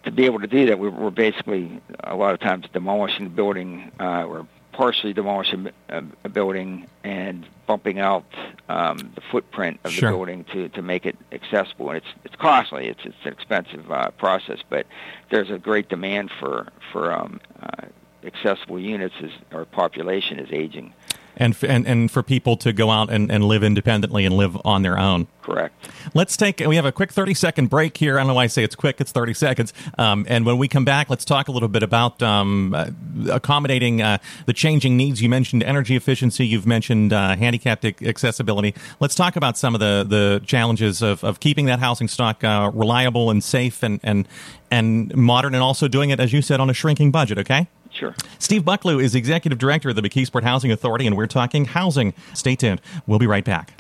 to 0.04 0.12
be 0.12 0.26
able 0.26 0.40
to 0.40 0.48
do 0.48 0.68
that 0.68 0.80
we 0.80 0.90
we're 0.90 1.10
basically 1.10 1.82
a 2.04 2.16
lot 2.16 2.34
of 2.34 2.40
times 2.40 2.66
demolishing 2.74 3.26
the 3.26 3.32
building 3.32 3.92
uh, 4.00 4.24
or 4.24 4.48
partially 4.72 5.14
demolishing 5.14 5.70
a, 5.90 6.04
a, 6.24 6.30
building 6.30 6.88
and 7.04 7.46
bumping 7.68 8.00
out 8.00 8.26
um, 8.70 8.98
the 9.16 9.22
footprint 9.32 9.80
of 9.84 9.92
sure. 9.92 10.12
the 10.12 10.18
building 10.18 10.44
to, 10.46 10.70
to 10.70 10.82
make 10.82 11.06
it 11.06 11.18
accessible. 11.32 11.90
And 11.90 11.98
it's 11.98 12.08
it's 12.24 12.36
costly. 12.36 12.88
It's 12.88 13.02
it's 13.04 13.16
an 13.24 13.34
expensive 13.34 13.92
uh, 13.92 14.12
process, 14.12 14.60
but 14.70 14.86
there's 15.30 15.50
a 15.50 15.58
great 15.58 15.90
demand 15.90 16.32
for 16.40 16.68
for 16.92 17.12
um, 17.12 17.40
uh, 17.62 17.88
accessible 18.24 18.80
units 18.80 19.16
as 19.22 19.32
our 19.52 19.66
population 19.66 20.40
is 20.40 20.50
aging 20.52 20.94
and 21.38 21.56
and 21.64 21.88
and 21.88 22.12
for 22.12 22.24
people 22.24 22.58
to 22.58 22.74
go 22.74 22.90
out 22.90 23.10
and, 23.10 23.32
and 23.32 23.44
live 23.44 23.64
independently 23.64 24.26
and 24.26 24.36
live 24.36 24.58
on 24.66 24.82
their 24.82 24.98
own. 24.98 25.28
Correct. 25.42 25.74
Let's 26.14 26.38
take 26.38 26.60
we 26.60 26.76
have 26.76 26.86
a 26.86 26.92
quick 26.92 27.12
thirty 27.12 27.34
second 27.34 27.70
break 27.70 27.98
here. 27.98 28.18
I 28.18 28.22
don't 28.22 28.28
know 28.28 28.34
why 28.36 28.44
I 28.44 28.48
say 28.48 28.64
it's 28.64 28.76
quick. 28.76 29.02
It's 29.02 29.12
thirty 29.12 29.34
seconds. 29.34 29.74
Um, 29.98 30.26
and 30.30 30.46
when 30.46 30.58
we 30.58 30.68
come 30.68 30.86
back, 30.86 31.10
let's 31.10 31.26
talk 31.26 31.48
a 31.48 31.52
little 31.52 31.70
bit 31.70 31.84
about 31.84 32.22
um, 32.22 32.74
uh, 32.74 32.88
accommodating 33.32 34.02
uh, 34.02 34.18
the 34.46 34.54
changing 34.54 34.98
needs. 34.98 35.22
You 35.22 35.30
mentioned 35.30 35.64
energy 35.64 35.96
efficiency. 35.96 36.46
You've 36.46 36.68
mentioned 36.68 37.14
uh, 37.14 37.36
handicapped 37.36 37.86
accessibility. 37.86 38.76
Let's 39.00 39.16
talk 39.16 39.36
about 39.36 39.58
some 39.58 39.74
of 39.74 39.80
the 39.80 40.06
the 40.08 40.42
challenges 40.46 41.02
of, 41.02 41.24
of 41.24 41.40
keeping 41.40 41.66
that 41.66 41.80
housing 41.80 42.08
stock 42.08 42.44
uh, 42.44 42.72
reliable 42.74 43.32
and 43.32 43.44
safe 43.44 43.84
and 43.84 44.00
and 44.04 44.28
and 44.70 45.16
modern, 45.16 45.54
and 45.56 45.64
also 45.64 45.88
doing 45.88 46.12
it 46.12 46.20
as 46.20 46.32
you 46.34 46.42
said 46.42 46.60
on 46.60 46.70
a 46.70 46.74
shrinking 46.74 47.12
budget. 47.12 47.38
Okay. 47.40 47.68
Sure. 47.92 48.16
Steve 48.40 48.64
Bucklew 48.64 49.02
is 49.04 49.16
executive 49.16 49.60
director 49.60 49.90
of 49.90 49.96
the 49.96 50.02
McKeesport 50.02 50.44
Housing 50.44 50.72
Authority, 50.72 51.06
and 51.06 51.18
we're 51.18 51.28
talking 51.28 51.66
housing. 51.66 52.14
Stay 52.34 52.56
tuned. 52.56 52.82
We'll 53.06 53.20
be 53.20 53.28
right 53.28 53.44
back. 53.44 53.74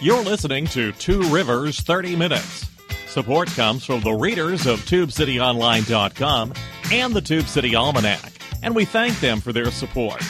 You're 0.00 0.22
listening 0.22 0.66
to 0.68 0.92
Two 0.92 1.22
Rivers 1.24 1.80
30 1.80 2.14
Minutes. 2.14 2.66
Support 3.08 3.48
comes 3.48 3.84
from 3.84 4.00
the 4.02 4.12
readers 4.12 4.66
of 4.66 4.78
TubeCityOnline.com 4.80 6.52
and 6.92 7.14
the 7.14 7.20
Tube 7.20 7.46
City 7.46 7.74
Almanac, 7.74 8.32
and 8.62 8.76
we 8.76 8.84
thank 8.84 9.18
them 9.18 9.40
for 9.40 9.52
their 9.52 9.72
support. 9.72 10.22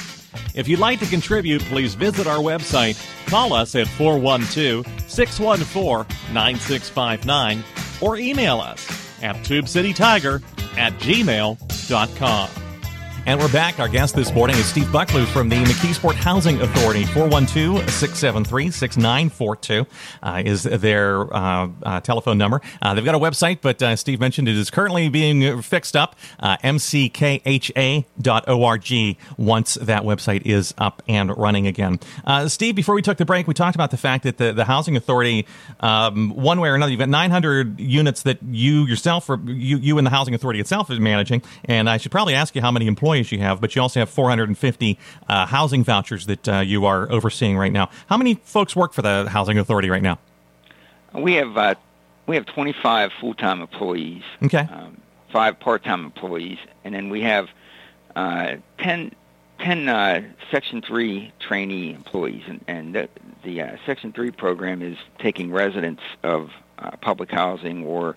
If 0.54 0.68
you'd 0.68 0.78
like 0.78 1.00
to 1.00 1.06
contribute, 1.06 1.60
please 1.62 1.94
visit 1.94 2.26
our 2.26 2.38
website, 2.38 2.98
call 3.26 3.52
us 3.52 3.74
at 3.74 3.88
412 3.88 4.86
614 5.08 6.06
9659 6.32 7.62
or 8.00 8.16
email 8.16 8.60
us 8.60 8.86
at 9.22 9.36
tubecitytiger 9.36 10.42
at 10.76 10.92
gmail.com. 10.94 12.67
And 13.28 13.38
we're 13.38 13.52
back. 13.52 13.78
Our 13.78 13.88
guest 13.88 14.14
this 14.14 14.32
morning 14.32 14.56
is 14.56 14.64
Steve 14.64 14.86
Bucklew 14.86 15.26
from 15.26 15.50
the 15.50 15.56
McKeesport 15.56 16.14
Housing 16.14 16.62
Authority. 16.62 17.04
412-673-6942 17.04 19.86
uh, 20.22 20.42
is 20.46 20.62
their 20.62 21.36
uh, 21.36 21.68
uh, 21.82 22.00
telephone 22.00 22.38
number. 22.38 22.62
Uh, 22.80 22.94
they've 22.94 23.04
got 23.04 23.14
a 23.14 23.18
website, 23.18 23.58
but 23.60 23.82
uh, 23.82 23.94
Steve 23.96 24.18
mentioned 24.18 24.48
it 24.48 24.56
is 24.56 24.70
currently 24.70 25.10
being 25.10 25.60
fixed 25.60 25.94
up. 25.94 26.16
Uh, 26.40 26.56
mckha.org 26.64 28.06
once 29.36 29.74
that 29.74 30.04
website 30.04 30.46
is 30.46 30.72
up 30.78 31.02
and 31.06 31.36
running 31.36 31.66
again. 31.66 32.00
Steve, 32.46 32.76
before 32.76 32.94
we 32.94 33.02
took 33.02 33.18
the 33.18 33.26
break, 33.26 33.46
we 33.46 33.52
talked 33.52 33.74
about 33.74 33.90
the 33.90 33.98
fact 33.98 34.24
that 34.24 34.38
the, 34.38 34.54
the 34.54 34.64
Housing 34.64 34.96
Authority, 34.96 35.46
um, 35.80 36.30
one 36.30 36.60
way 36.60 36.70
or 36.70 36.76
another, 36.76 36.92
you've 36.92 36.98
got 36.98 37.10
900 37.10 37.78
units 37.78 38.22
that 38.22 38.38
you 38.42 38.86
yourself, 38.86 39.28
or 39.28 39.38
you, 39.44 39.76
you 39.76 39.98
and 39.98 40.06
the 40.06 40.10
Housing 40.10 40.32
Authority 40.32 40.60
itself 40.60 40.90
is 40.90 40.98
managing. 40.98 41.42
And 41.66 41.90
I 41.90 41.98
should 41.98 42.10
probably 42.10 42.34
ask 42.34 42.56
you 42.56 42.62
how 42.62 42.70
many 42.70 42.86
employees 42.86 43.17
employees 43.18 43.32
you 43.32 43.38
have, 43.40 43.60
but 43.60 43.74
you 43.74 43.82
also 43.82 44.00
have 44.00 44.10
450 44.10 44.98
uh, 45.28 45.46
housing 45.46 45.84
vouchers 45.84 46.26
that 46.26 46.48
uh, 46.48 46.58
you 46.60 46.86
are 46.86 47.10
overseeing 47.10 47.56
right 47.56 47.72
now. 47.72 47.90
How 48.08 48.16
many 48.16 48.34
folks 48.34 48.76
work 48.76 48.92
for 48.92 49.02
the 49.02 49.28
housing 49.28 49.58
authority 49.58 49.90
right 49.90 50.02
now? 50.02 50.18
We 51.14 51.34
have 51.34 51.56
uh, 51.56 51.74
we 52.26 52.36
have 52.36 52.46
25 52.46 53.12
full-time 53.20 53.60
employees. 53.60 54.22
Okay. 54.42 54.68
Um, 54.70 55.00
five 55.32 55.58
part-time 55.58 56.04
employees, 56.04 56.58
and 56.84 56.94
then 56.94 57.08
we 57.08 57.22
have 57.22 57.48
uh, 58.14 58.56
10, 58.78 59.12
10 59.58 59.88
uh, 59.88 60.22
Section 60.50 60.82
3 60.82 61.32
trainee 61.40 61.94
employees. 61.94 62.42
And, 62.46 62.64
and 62.66 62.94
the, 62.94 63.08
the 63.44 63.62
uh, 63.62 63.76
Section 63.86 64.12
3 64.12 64.30
program 64.30 64.82
is 64.82 64.96
taking 65.18 65.50
residents 65.50 66.02
of 66.22 66.50
uh, 66.78 66.92
public 67.00 67.30
housing 67.30 67.84
or 67.84 68.16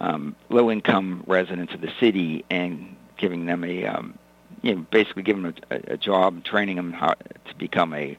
um, 0.00 0.36
low-income 0.48 1.24
residents 1.26 1.74
of 1.74 1.80
the 1.80 1.92
city 2.00 2.44
and 2.50 2.96
giving 3.22 3.46
them 3.46 3.64
a 3.64 3.86
um, 3.86 4.18
you 4.62 4.74
know, 4.74 4.86
basically 4.90 5.22
giving 5.22 5.42
them 5.42 5.54
a, 5.70 5.92
a 5.94 5.96
job, 5.96 6.44
training 6.44 6.76
them 6.76 6.92
how 6.92 7.14
to 7.14 7.54
become 7.58 7.92
a, 7.92 8.16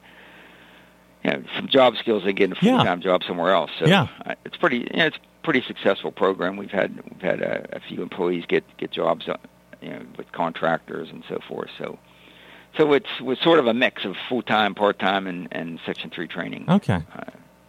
you 1.24 1.30
know, 1.30 1.42
some 1.56 1.68
job 1.68 1.96
skills 1.96 2.24
they 2.24 2.32
get 2.32 2.44
in 2.44 2.52
a 2.52 2.54
full-time 2.54 2.98
yeah. 2.98 3.04
job 3.04 3.24
somewhere 3.24 3.52
else. 3.52 3.70
So 3.78 3.86
yeah. 3.86 4.08
Uh, 4.24 4.34
it's 4.44 4.56
pretty, 4.56 4.78
you 4.90 4.98
know, 4.98 5.06
it's 5.06 5.18
pretty 5.42 5.62
successful 5.62 6.12
program. 6.12 6.56
We've 6.56 6.70
had 6.70 7.02
we've 7.10 7.22
had 7.22 7.40
a, 7.40 7.76
a 7.76 7.80
few 7.80 8.02
employees 8.02 8.44
get 8.46 8.64
get 8.76 8.90
jobs, 8.90 9.28
uh, 9.28 9.36
you 9.80 9.90
know, 9.90 10.02
with 10.16 10.30
contractors 10.32 11.10
and 11.10 11.24
so 11.28 11.40
forth. 11.48 11.70
So. 11.78 11.98
So 12.76 12.92
it's, 12.92 13.06
it's 13.20 13.40
sort 13.40 13.60
of 13.60 13.68
a 13.68 13.72
mix 13.72 14.04
of 14.04 14.16
full-time, 14.28 14.74
part-time, 14.74 15.28
and, 15.28 15.46
and 15.52 15.78
Section 15.86 16.10
3 16.10 16.26
training 16.26 16.64
okay. 16.68 17.04
uh, 17.16 17.22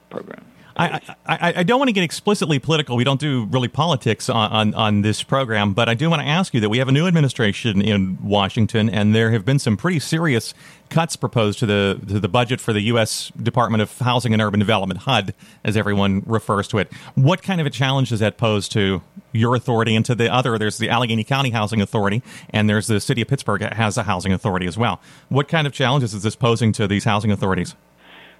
program. 0.10 0.44
I, 0.77 1.00
I, 1.25 1.53
I, 1.58 1.63
don't 1.63 1.79
want 1.79 1.88
to 1.88 1.94
get 1.94 2.03
explicitly 2.03 2.60
political. 2.60 2.98
We 2.98 3.05
don't 3.05 3.20
do 3.20 3.46
really 3.46 3.70
politics 3.70 4.29
on, 4.29 4.51
on, 4.51 4.74
on, 4.74 5.01
this 5.03 5.24
program, 5.24 5.74
but 5.74 5.88
I 5.88 5.94
do 5.94 6.10
want 6.10 6.22
to 6.22 6.27
ask 6.27 6.53
you 6.53 6.60
that 6.60 6.70
we 6.70 6.79
have 6.79 6.89
a 6.89 6.91
new 6.91 7.08
administration 7.08 7.82
in 7.82 8.17
Washington, 8.22 8.89
and 8.89 9.15
there 9.15 9.32
have 9.32 9.46
been 9.46 9.58
some 9.58 9.77
pretty 9.77 10.00
serious 10.00 10.53
cuts 10.89 11.15
proposed 11.15 11.60
to 11.60 11.65
the 11.65 12.00
to 12.08 12.20
the 12.20 12.27
budget 12.27 12.60
for 12.60 12.74
the 12.74 12.82
U.S. 12.82 13.32
Department 13.41 13.82
of 13.82 13.98
Housing 14.00 14.34
and 14.34 14.41
Urban 14.41 14.60
Development 14.60 15.00
(HUD), 15.00 15.34
as 15.63 15.77
everyone 15.77 16.24
refers 16.25 16.67
to 16.70 16.77
it. 16.79 16.91
What 17.15 17.41
kind 17.41 17.62
of 17.62 17.67
a 17.67 17.70
challenge 17.72 18.10
does 18.10 18.20
that 18.20 18.38
pose 18.38 18.67
to 18.70 19.01
your 19.32 19.55
authority 19.55 19.96
and 19.96 20.03
to 20.05 20.15
the 20.15 20.32
other? 20.32 20.58
There's 20.58 20.77
the 20.77 20.89
Allegheny 20.89 21.24
County 21.24 21.51
Housing 21.51 21.82
Authority, 21.82 22.22
and 22.50 22.70
there's 22.70 22.88
the 22.88 23.00
City 23.00 23.22
of 23.22 23.29
Pittsburgh 23.29 23.62
that 23.62 23.74
has 23.75 23.98
a 23.98 24.03
housing 24.03 24.34
authority 24.34 24.67
as 24.67 24.77
well. 24.77 25.00
What 25.29 25.48
kind 25.48 25.67
of 25.67 25.72
challenges 25.72 26.13
is 26.13 26.24
this 26.24 26.36
posing 26.36 26.74
to 26.74 26.88
these 26.88 27.05
housing 27.05 27.32
authorities? 27.32 27.75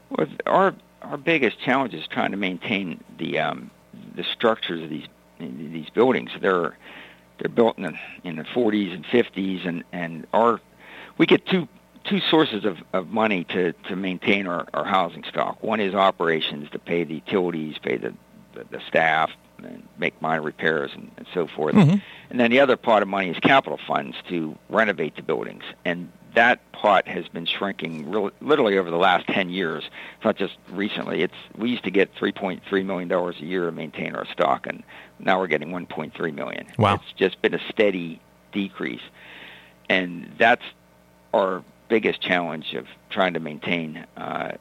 Well, 0.10 0.28
our 0.46 0.76
our 1.06 1.18
biggest 1.18 1.60
challenge 1.60 1.94
is 1.94 2.08
trying 2.08 2.32
to 2.32 2.38
maintain 2.38 3.04
the 3.18 3.40
um, 3.40 3.72
the 4.16 4.24
structures 4.24 4.84
of 4.84 4.90
these 4.90 5.08
these 5.40 5.90
buildings. 5.90 6.32
They're 6.40 6.78
they're 7.40 7.50
built 7.50 7.78
in 7.78 7.84
the 7.84 7.94
in 8.24 8.36
the 8.38 8.44
40s 8.44 8.94
and 8.94 9.06
50s, 9.06 9.68
and 9.68 9.84
and 9.92 10.28
our 10.34 10.60
we 11.18 11.26
get 11.26 11.46
two 11.46 11.68
two 12.06 12.20
sources 12.20 12.66
of, 12.66 12.78
of 12.94 13.10
money 13.10 13.44
to, 13.46 13.74
to 13.74 13.96
maintain 13.96 14.46
our, 14.46 14.68
our 14.74 14.86
housing 14.86 15.24
stock. 15.24 15.62
One 15.64 15.80
is 15.80 15.96
operations 15.96 16.70
to 16.72 16.80
pay 16.80 17.04
the 17.04 17.16
utilities, 17.16 17.78
pay 17.80 17.98
the 17.98 18.14
the, 18.54 18.66
the 18.72 18.82
staff, 18.88 19.32
and 19.58 19.84
make 19.98 20.22
minor 20.22 20.42
repairs 20.42 20.92
and, 20.94 21.12
and 21.18 21.28
so 21.34 21.48
forth. 21.48 21.76
Mm-hmm. 21.76 21.98
And 22.30 22.40
then 22.40 22.52
the 22.52 22.60
other 22.62 22.78
part 22.78 23.04
of 23.04 23.10
money 23.10 23.30
is 23.30 23.38
capital 23.40 23.80
funds 23.86 24.16
to 24.30 24.58
renovate 24.70 25.16
the 25.16 25.22
buildings. 25.22 25.64
And 25.84 26.12
that 26.36 26.72
pot 26.72 27.08
has 27.08 27.28
been 27.28 27.46
shrinking 27.46 28.10
really, 28.10 28.32
literally 28.42 28.78
over 28.78 28.92
the 28.92 28.98
last 28.98 29.28
10 29.28 29.50
years. 29.50 29.84
It's 30.16 30.26
not 30.26 30.36
just 30.36 30.58
recently. 30.70 31.24
It's 31.24 31.34
we 31.58 31.70
used 31.70 31.84
to 31.86 31.92
get 31.92 32.14
3.3 32.16 32.86
million 32.86 33.10
dollars 33.10 33.36
a 33.40 33.46
year 33.46 33.66
to 33.66 33.72
maintain 33.72 34.16
our 34.16 34.26
stock, 34.28 34.68
and 34.68 34.84
now 35.20 35.40
we're 35.40 35.48
getting 35.48 35.70
1.3 35.70 36.34
million. 36.34 36.68
Wow! 36.78 36.96
It's 36.96 37.14
just 37.18 37.42
been 37.42 37.54
a 37.54 37.62
steady 37.70 38.22
decrease, 38.52 39.02
and 39.90 40.32
that's 40.38 40.64
our 41.34 41.64
biggest 41.90 42.22
challenge 42.22 42.74
of 42.74 42.88
trying 43.10 43.34
to 43.34 43.40
maintain, 43.40 44.06
uh, 44.18 44.52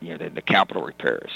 you 0.00 0.10
know, 0.10 0.18
the, 0.18 0.30
the 0.30 0.42
capital 0.42 0.82
repairs. 0.82 1.30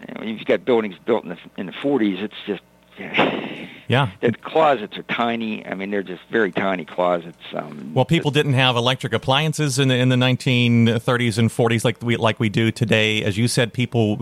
You 0.00 0.14
know, 0.14 0.24
you've 0.24 0.44
got 0.44 0.64
buildings 0.64 0.96
built 1.04 1.24
in 1.24 1.30
the 1.30 1.38
in 1.56 1.66
the 1.66 1.72
40s. 1.72 2.22
It's 2.22 2.34
just 2.46 2.62
yeah. 3.88 4.10
The 4.20 4.32
closets 4.32 4.96
are 4.98 5.02
tiny. 5.04 5.64
I 5.64 5.74
mean, 5.74 5.90
they're 5.90 6.02
just 6.02 6.22
very 6.30 6.52
tiny 6.52 6.84
closets. 6.84 7.38
Um, 7.52 7.92
well, 7.94 8.04
people 8.04 8.30
didn't 8.30 8.54
have 8.54 8.76
electric 8.76 9.12
appliances 9.12 9.78
in 9.78 9.88
the, 9.88 9.94
in 9.94 10.08
the 10.08 10.16
1930s 10.16 11.38
and 11.38 11.48
40s 11.48 11.84
like 11.84 12.02
we 12.02 12.16
like 12.16 12.40
we 12.40 12.48
do 12.48 12.70
today. 12.70 13.22
As 13.22 13.38
you 13.38 13.48
said, 13.48 13.72
people 13.72 14.16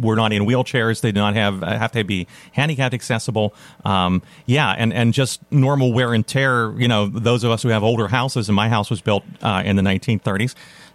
were 0.00 0.16
not 0.16 0.32
in 0.32 0.44
wheelchairs. 0.44 1.00
They 1.00 1.12
did 1.12 1.20
not 1.20 1.34
have 1.34 1.60
have 1.62 1.92
to 1.92 2.04
be 2.04 2.26
handicapped 2.52 2.94
accessible. 2.94 3.54
Um, 3.84 4.22
yeah, 4.46 4.70
and 4.70 4.92
and 4.92 5.12
just 5.12 5.40
normal 5.52 5.92
wear 5.92 6.14
and 6.14 6.26
tear. 6.26 6.72
You 6.78 6.88
know, 6.88 7.06
those 7.06 7.44
of 7.44 7.50
us 7.50 7.62
who 7.62 7.68
have 7.68 7.82
older 7.82 8.08
houses, 8.08 8.48
and 8.48 8.56
my 8.56 8.68
house 8.68 8.90
was 8.90 9.00
built 9.00 9.24
uh, 9.42 9.62
in 9.64 9.76
the 9.76 9.82
1930s 9.82 10.54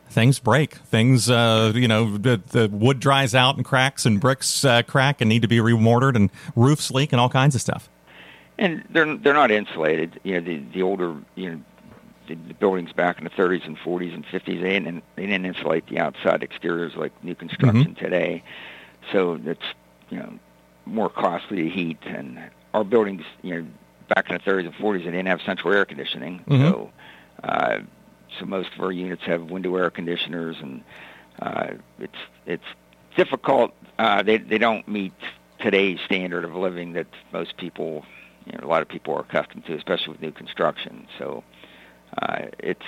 things 0.10 0.40
break. 0.40 0.76
Things, 0.76 1.30
uh, 1.30 1.72
you 1.76 1.88
know, 1.88 2.18
the, 2.18 2.42
the, 2.50 2.68
wood 2.70 3.00
dries 3.00 3.36
out 3.36 3.56
and 3.56 3.66
cracks, 3.66 4.06
and 4.06 4.20
bricks 4.20 4.66
uh, 4.66 4.82
crack 4.84 5.22
and 5.22 5.30
need 5.30 5.42
to 5.44 5.48
be 5.48 5.60
remortared, 5.60 6.16
and 6.16 6.30
roofs 6.56 6.92
leak, 6.92 7.14
and 7.14 7.20
all 7.20 7.30
kinds 7.30 7.56
of 7.56 7.62
stuff. 7.62 7.90
And 8.58 8.84
they're 8.90 9.16
they're 9.18 9.34
not 9.34 9.52
insulated. 9.52 10.20
You 10.24 10.36
know, 10.36 10.40
the 10.42 10.58
the 10.74 10.82
older 10.82 11.16
you 11.36 11.52
know 11.52 11.62
the, 12.28 12.36
the 12.36 12.54
buildings 12.54 12.92
back 12.92 13.18
in 13.18 13.24
the 13.24 13.30
30s 13.30 13.66
and 13.66 13.78
40s 13.78 14.14
and 14.14 14.26
50s 14.26 14.62
they 14.62 14.80
didn't 14.80 15.04
they 15.16 15.26
didn't 15.26 15.46
insulate 15.46 15.88
the 15.88 16.00
outside 16.00 16.44
exteriors 16.44 16.96
like 16.96 17.12
new 17.24 17.36
construction 17.36 17.94
mm-hmm. 17.96 18.04
today. 18.04 18.44
So 19.12 19.40
it's 19.46 19.64
you 20.10 20.18
know 20.18 20.40
more 20.86 21.10
costly 21.10 21.64
to 21.64 21.70
heat, 21.70 22.00
and 22.06 22.40
our 22.74 22.84
buildings 22.84 23.24
you 23.42 23.56
know 23.56 23.68
back 24.10 24.30
in 24.30 24.34
the 24.34 24.42
30s 24.42 24.66
and 24.66 24.74
40s 24.74 25.06
they 25.06 25.12
didn't 25.12 25.28
have 25.28 25.42
central 25.42 25.74
air 25.74 25.86
conditioning, 25.86 26.40
mm-hmm. 26.48 26.70
so. 26.70 26.92
Uh, 27.44 27.80
so 28.40 28.46
most 28.46 28.70
of 28.74 28.82
our 28.82 28.92
units 28.92 29.24
have 29.24 29.50
window 29.50 29.76
air 29.76 29.90
conditioners, 29.90 30.58
and 30.62 30.84
uh, 31.42 31.72
it's 32.00 32.18
it's 32.46 32.64
difficult. 33.16 33.74
Uh, 33.98 34.24
they 34.24 34.38
they 34.38 34.58
don't 34.58 34.88
meet 34.88 35.14
today's 35.60 36.00
standard 36.06 36.46
of 36.46 36.56
living 36.56 36.94
that 36.94 37.08
most 37.34 37.58
people 37.58 38.06
you 38.46 38.58
know, 38.58 38.66
a 38.66 38.70
lot 38.70 38.82
of 38.82 38.88
people 38.88 39.14
are 39.16 39.22
accustomed 39.22 39.66
to, 39.66 39.76
especially 39.76 40.14
with 40.14 40.22
new 40.22 40.32
construction. 40.32 41.08
So 41.18 41.44
uh, 42.22 42.46
it's 42.60 42.86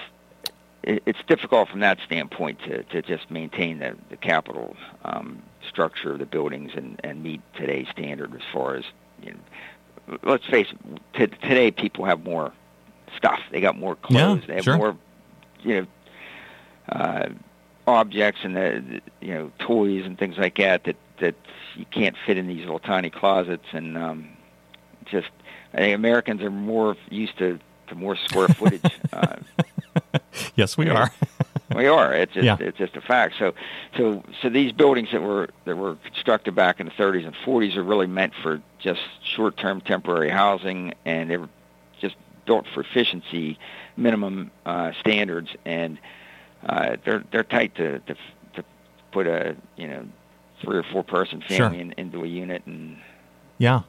it's 0.84 1.20
difficult 1.27 1.70
from 1.70 1.81
that 1.81 2.00
standpoint 2.03 2.60
to, 2.63 2.81
to 2.86 3.03
just 3.03 3.29
maintain 3.29 3.77
the, 3.77 3.96
the 4.10 4.17
capital 4.17 4.75
um, 5.05 5.39
structure 5.70 6.13
of 6.13 6.17
the 6.17 6.25
buildings 6.25 6.72
and, 6.75 7.00
and 7.03 7.22
meet 7.22 7.39
today's 7.55 7.86
standard 7.91 8.34
as 8.34 8.41
far 8.51 8.75
as 8.75 8.84
you 9.22 9.31
know, 9.31 10.17
let's 10.24 10.46
face 10.48 10.67
it, 10.72 11.00
t- 11.13 11.48
today 11.48 11.70
people 11.70 12.05
have 12.05 12.24
more 12.24 12.51
stuff. 13.15 13.39
They 13.51 13.62
got 13.62 13.77
more 13.77 13.96
clothes. 13.96 14.39
Yeah, 14.41 14.48
they 14.48 14.55
have 14.55 14.63
sure. 14.63 14.77
more, 14.77 14.98
you 15.63 15.82
know, 15.82 15.88
uh, 16.89 17.30
objects 17.88 18.41
and 18.44 18.56
the, 18.56 18.84
the 19.20 19.25
you 19.25 19.34
know 19.34 19.51
toys 19.60 20.06
and 20.06 20.18
things 20.18 20.38
like 20.38 20.58
that 20.58 20.84
that 20.84 20.96
that 21.20 21.36
you 21.75 21.86
can't 21.86 22.15
fit 22.25 22.38
in 22.38 22.48
these 22.48 22.60
little 22.62 22.80
tiny 22.80 23.10
closets 23.10 23.65
and 23.72 23.98
um, 23.98 24.30
just 25.06 25.30
I 25.74 25.77
think 25.77 25.96
Americans 25.96 26.41
are 26.41 26.51
more 26.51 26.96
used 27.10 27.38
to, 27.38 27.60
to 27.88 27.96
more 27.96 28.15
square 28.15 28.48
footage. 28.50 29.00
uh, 29.13 29.38
yes, 30.56 30.77
we 30.77 30.89
are. 30.89 31.12
we 31.75 31.88
are. 31.88 32.13
It's 32.13 32.34
just 32.34 32.46
Yeah. 32.46 32.58
it's 32.60 32.77
just 32.77 32.96
a 32.96 33.01
fact. 33.01 33.36
So 33.39 33.53
so 33.98 34.24
so 34.41 34.50
these 34.50 34.72
buildings 34.72 35.10
that 35.12 35.22
were 35.22 35.50
that 35.65 35.77
were 35.77 35.96
constructed 36.03 36.56
back 36.56 36.80
in 36.80 36.88
the 36.88 36.91
30s 36.91 37.25
and 37.25 37.36
40s 37.36 37.75
are 37.77 37.84
really 37.84 38.08
meant 38.08 38.34
for 38.41 38.62
just 38.80 39.01
short-term 39.24 39.82
temporary 39.82 40.30
housing, 40.30 40.94
and 41.06 41.30
they 41.30 41.38
were 41.38 41.50
just 42.00 42.15
built 42.46 42.65
for 42.74 42.82
efficiency, 42.82 43.58
minimum 43.98 44.51
uh, 44.65 44.91
standards, 45.00 45.50
and 45.65 45.98
uh, 46.67 46.98
they're 47.05 47.24
they're 47.31 47.43
tight 47.43 47.75
to, 47.75 48.00
to 48.00 48.15
to 48.55 48.63
put 49.12 49.27
a 49.27 49.55
you 49.77 49.88
know 49.88 50.05
three 50.62 50.77
or 50.77 50.83
four 50.83 51.03
person 51.03 51.41
Sure. 51.48 51.69
family 51.69 51.79
in, 51.81 51.93
into 51.98 52.24
a 52.24 52.27
unit 52.27 52.63
and 52.65 52.98
Yeah. 53.57 53.81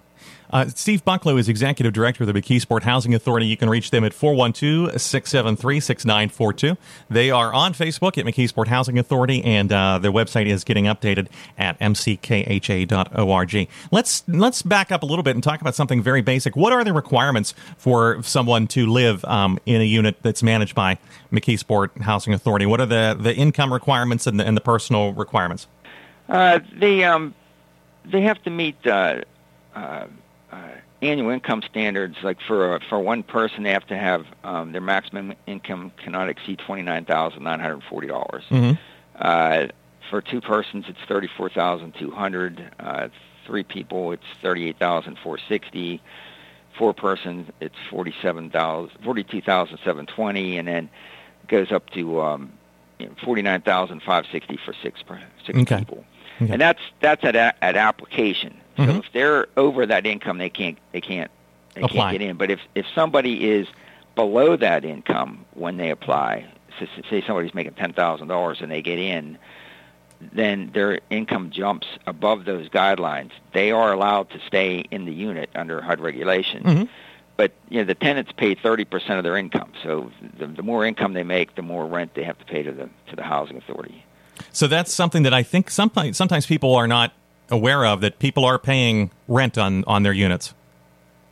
Uh, 0.52 0.67
Steve 0.69 1.02
Bucklew 1.05 1.38
is 1.38 1.49
Executive 1.49 1.93
Director 1.95 2.25
of 2.25 2.33
the 2.33 2.41
McKeesport 2.41 2.83
Housing 2.83 3.14
Authority. 3.14 3.47
You 3.47 3.57
can 3.57 3.71
reach 3.71 3.91
them 3.91 4.05
at 4.05 4.12
412 4.12 5.00
673 5.00 5.81
6942. 5.81 6.76
They 7.09 7.31
are 7.31 7.52
on 7.55 7.73
Facebook 7.73 8.19
at 8.19 8.26
McKeesport 8.26 8.67
Housing 8.67 8.99
Authority, 8.99 9.43
and 9.45 9.73
uh, 9.73 9.99
their 9.99 10.12
website 10.12 10.47
is 10.47 10.62
getting 10.64 10.85
updated 10.85 11.29
at 11.57 11.79
mckha.org. 11.81 13.69
Let's, 13.91 14.25
let's 14.29 14.62
back 14.62 14.93
up 14.93 15.02
a 15.02 15.07
little 15.07 15.23
bit 15.23 15.35
and 15.35 15.43
talk 15.43 15.62
about 15.62 15.75
something 15.75 16.02
very 16.02 16.21
basic. 16.21 16.55
What 16.55 16.73
are 16.75 16.85
the 16.85 16.93
requirements 16.93 17.55
for 17.79 18.23
someone 18.23 18.67
to 18.69 18.87
live 18.87 19.25
um, 19.25 19.59
in 19.64 19.81
a 19.81 19.85
unit 19.85 20.17
that's 20.23 20.43
managed 20.43 20.75
by 20.75 20.99
McKeesport 21.33 22.02
Housing 22.02 22.35
Authority? 22.35 22.67
What 22.67 22.81
are 22.81 22.87
the, 22.87 23.17
the 23.19 23.35
income 23.35 23.73
requirements 23.73 24.26
and 24.26 24.38
the, 24.38 24.47
and 24.47 24.55
the 24.55 24.61
personal 24.61 25.14
requirements? 25.14 25.67
Uh, 26.29 26.61
they 26.75 27.05
um, 27.05 27.35
they 28.05 28.23
have 28.23 28.43
to 28.43 28.50
meet 28.50 28.87
uh, 28.87 29.21
uh, 29.75 30.07
uh, 30.50 30.57
annual 31.00 31.31
income 31.31 31.62
standards. 31.69 32.17
Like 32.23 32.38
for 32.41 32.75
uh, 32.75 32.79
for 32.88 32.99
one 33.00 33.23
person, 33.23 33.62
they 33.62 33.71
have 33.73 33.87
to 33.88 33.97
have 33.97 34.26
um, 34.45 34.73
their 34.73 34.81
maximum 34.81 35.35
income 35.47 35.93
cannot 36.02 36.29
exceed 36.29 36.59
twenty 36.59 36.83
nine 36.83 37.05
thousand 37.05 37.43
nine 37.45 37.61
hundred 37.61 37.83
forty 37.88 38.07
dollars. 38.07 38.45
Mhm. 38.50 38.79
Uh, 39.17 39.67
for 40.11 40.21
two 40.21 40.41
persons, 40.41 40.85
it's 40.88 40.99
thirty 41.09 41.29
four 41.37 41.49
thousand 41.49 41.95
two 41.99 42.11
hundred. 42.11 42.71
Uh, 42.79 43.09
three 43.47 43.62
people, 43.64 44.12
it's 44.12 44.25
thirty 44.41 44.69
eight 44.69 44.79
thousand 44.79 45.19
four 45.23 45.38
sixty. 45.49 46.00
Four 46.79 46.95
persons, 46.95 47.50
it's 47.61 47.76
forty 47.91 48.14
seven 48.23 48.50
thousand 48.50 48.97
forty 49.05 49.25
two 49.25 49.43
thousand 49.43 49.79
seven 49.85 50.07
twenty, 50.07 50.57
and 50.59 50.67
then 50.69 50.88
it 51.43 51.49
goes 51.49 51.71
up 51.71 51.91
to 51.91 52.21
um, 52.23 52.52
you 52.99 53.07
know, 53.07 53.12
forty 53.25 53.43
nine 53.43 53.61
thousand 53.62 54.02
five 54.02 54.25
sixty 54.33 54.57
for 54.64 54.73
six 54.83 55.00
six 55.47 55.59
Okay. 55.59 55.79
people. 55.81 56.05
Okay. 56.41 56.52
And 56.52 56.61
that's 56.61 56.81
that's 57.00 57.23
at 57.25 57.37
a, 57.37 57.55
at 57.62 57.76
application. 57.76 58.59
So 58.76 58.85
Mhm. 58.85 58.99
if 59.00 59.12
they're 59.12 59.47
over 59.57 59.87
that 59.87 60.07
income, 60.07 60.38
they 60.38 60.49
can't 60.50 60.79
they 60.93 61.00
can't 61.00 61.31
they 61.75 61.83
Apply. 61.83 62.11
can't 62.11 62.19
get 62.19 62.29
in. 62.31 62.37
But 62.37 62.50
if 62.50 62.61
if 62.75 62.87
somebody 62.95 63.50
is 63.50 63.67
below 64.14 64.57
that 64.57 64.85
income 64.85 65.45
when 65.55 65.76
they 65.79 65.91
apply, 65.91 66.45
so, 66.79 66.87
say 67.11 67.23
somebody's 67.26 67.55
making 67.55 67.75
ten 67.75 67.93
thousand 67.93 68.29
dollars 68.29 68.59
and 68.61 68.71
they 68.71 68.83
get 68.83 68.99
in, 68.99 69.38
then 70.33 70.71
their 70.73 71.00
income 71.11 71.50
jumps 71.50 71.87
above 72.07 72.45
those 72.45 72.69
guidelines. 72.69 73.31
They 73.52 73.73
are 73.73 73.93
allowed 73.93 74.31
to 74.31 74.38
stay 74.47 74.85
in 74.91 75.05
the 75.05 75.12
unit 75.12 75.50
under 75.55 75.81
HUD 75.81 76.00
regulations. 76.00 76.65
Mhm. 76.67 76.89
But 77.37 77.52
you 77.71 77.78
know 77.78 77.85
the 77.85 77.95
tenants 77.95 78.30
pay 78.37 78.54
thirty 78.54 78.85
percent 78.85 79.19
of 79.19 79.25
their 79.25 79.37
income. 79.37 79.73
So 79.82 80.11
the, 80.39 80.47
the 80.47 80.63
more 80.63 80.85
income 80.85 81.15
they 81.15 81.25
make, 81.25 81.54
the 81.56 81.63
more 81.63 81.87
rent 81.87 82.15
they 82.15 82.23
have 82.25 82.39
to 82.39 82.45
pay 82.45 82.63
to 82.63 82.71
the 82.73 82.89
to 83.08 83.17
the 83.17 83.23
housing 83.23 83.56
authority. 83.56 84.04
So 84.52 84.67
that's 84.67 84.93
something 84.93 85.23
that 85.25 85.35
I 85.35 85.43
think 85.43 85.71
sometimes 85.71 86.17
sometimes 86.17 86.47
people 86.47 86.75
are 86.75 86.87
not 86.87 87.13
aware 87.52 87.84
of 87.86 88.00
that 88.00 88.19
people 88.19 88.45
are 88.45 88.58
paying 88.58 89.12
rent 89.28 89.56
on 89.56 89.84
on 89.84 90.02
their 90.02 90.12
units. 90.12 90.54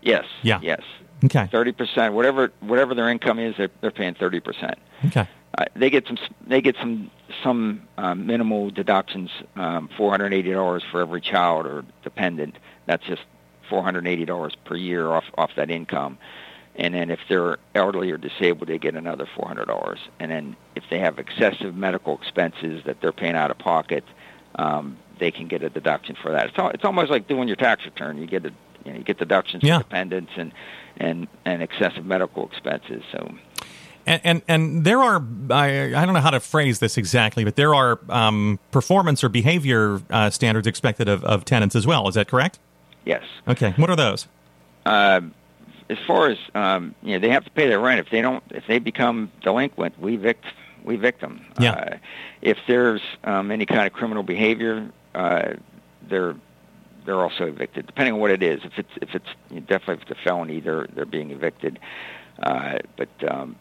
Yes. 0.02 0.24
Yeah. 0.42 0.60
Yes. 0.62 0.82
Okay. 1.24 1.48
Thirty 1.50 1.72
percent, 1.72 2.14
whatever 2.14 2.52
whatever 2.60 2.94
their 2.94 3.08
income 3.08 3.38
is, 3.38 3.56
they're 3.56 3.70
they're 3.80 3.90
paying 3.90 4.14
thirty 4.14 4.40
percent. 4.40 4.78
Okay. 5.06 5.28
Uh, 5.58 5.64
they 5.74 5.90
get 5.90 6.06
some 6.06 6.18
they 6.46 6.60
get 6.60 6.76
some 6.76 7.10
some 7.42 7.82
um, 7.98 8.26
minimal 8.26 8.70
deductions, 8.70 9.30
um, 9.56 9.88
four 9.96 10.10
hundred 10.10 10.32
eighty 10.32 10.52
dollars 10.52 10.84
for 10.90 11.00
every 11.00 11.20
child 11.20 11.66
or 11.66 11.84
dependent. 12.04 12.56
That's 12.86 13.04
just 13.04 13.22
four 13.68 13.82
hundred 13.82 14.06
eighty 14.06 14.24
dollars 14.24 14.54
per 14.64 14.76
year 14.76 15.08
off 15.08 15.24
off 15.36 15.50
that 15.56 15.70
income. 15.70 16.18
And 16.76 16.94
then 16.94 17.10
if 17.10 17.18
they're 17.28 17.58
elderly 17.74 18.10
or 18.10 18.16
disabled, 18.16 18.68
they 18.68 18.78
get 18.78 18.94
another 18.94 19.26
four 19.36 19.46
hundred 19.46 19.66
dollars. 19.66 19.98
And 20.18 20.30
then 20.30 20.56
if 20.76 20.84
they 20.88 21.00
have 21.00 21.18
excessive 21.18 21.74
medical 21.74 22.16
expenses 22.16 22.84
that 22.84 23.00
they're 23.00 23.12
paying 23.12 23.34
out 23.34 23.50
of 23.50 23.58
pocket, 23.58 24.04
um, 24.54 24.96
they 25.20 25.30
can 25.30 25.46
get 25.46 25.62
a 25.62 25.70
deduction 25.70 26.16
for 26.20 26.32
that. 26.32 26.48
It's 26.48 26.58
al- 26.58 26.70
it's 26.70 26.84
almost 26.84 27.10
like 27.10 27.28
doing 27.28 27.46
your 27.46 27.56
tax 27.56 27.84
return. 27.84 28.18
You 28.18 28.26
get 28.26 28.44
a 28.44 28.52
you 28.84 28.92
know 28.92 28.98
you 28.98 29.04
get 29.04 29.18
deductions 29.18 29.62
Yeah. 29.62 29.78
for 29.78 29.84
dependents 29.84 30.32
and 30.36 30.52
and 30.96 31.28
and 31.44 31.62
excessive 31.62 32.04
medical 32.04 32.46
expenses. 32.48 33.02
So 33.12 33.32
And, 34.06 34.20
and 34.24 34.42
and 34.48 34.84
there 34.84 34.98
are 35.00 35.22
I, 35.50 35.94
I 35.94 36.04
don't 36.04 36.14
know 36.14 36.20
how 36.20 36.30
to 36.30 36.40
phrase 36.40 36.78
this 36.80 36.96
exactly, 36.98 37.44
but 37.44 37.56
there 37.56 37.74
are 37.74 38.00
um, 38.08 38.58
performance 38.72 39.22
or 39.22 39.28
behavior 39.28 40.00
uh, 40.10 40.30
standards 40.30 40.66
expected 40.66 41.08
of, 41.08 41.22
of 41.24 41.44
tenants 41.44 41.76
as 41.76 41.86
well. 41.86 42.08
Is 42.08 42.14
that 42.16 42.26
correct? 42.28 42.58
yes. 43.04 43.22
Okay. 43.48 43.72
What 43.76 43.88
are 43.90 43.96
those? 43.96 44.26
uh, 44.86 45.20
as 45.90 45.98
far 46.06 46.28
as 46.28 46.38
um, 46.54 46.94
you 47.02 47.12
know, 47.14 47.18
they 47.18 47.30
have 47.30 47.44
to 47.44 47.50
pay 47.50 47.68
their 47.68 47.80
rent. 47.80 47.98
If 48.00 48.10
they 48.10 48.22
don't, 48.22 48.42
if 48.50 48.64
they 48.68 48.78
become 48.78 49.30
delinquent, 49.42 49.98
we 50.00 50.14
evict 50.14 50.44
we 50.84 50.94
evict 50.94 51.20
them. 51.20 51.44
Yeah. 51.58 51.72
Uh, 51.72 51.96
if 52.42 52.56
there's 52.68 53.02
um, 53.24 53.50
any 53.50 53.66
kind 53.66 53.86
of 53.86 53.92
criminal 53.92 54.22
behavior, 54.22 54.88
uh, 55.14 55.54
they're 56.08 56.34
they're 57.06 57.20
also 57.20 57.44
evicted, 57.46 57.86
depending 57.86 58.14
on 58.14 58.20
what 58.20 58.30
it 58.30 58.42
is. 58.42 58.60
If 58.64 58.78
it's 58.78 58.90
if 59.00 59.14
it's 59.14 59.28
you 59.50 59.56
know, 59.56 59.62
definitely 59.62 59.94
if 59.96 60.02
it's 60.02 60.20
a 60.20 60.22
felony, 60.24 60.60
they're 60.60 60.86
they're 60.94 61.06
being 61.06 61.30
evicted. 61.30 61.78
Uh, 62.42 62.78
but 62.96 63.08
um, 63.28 63.56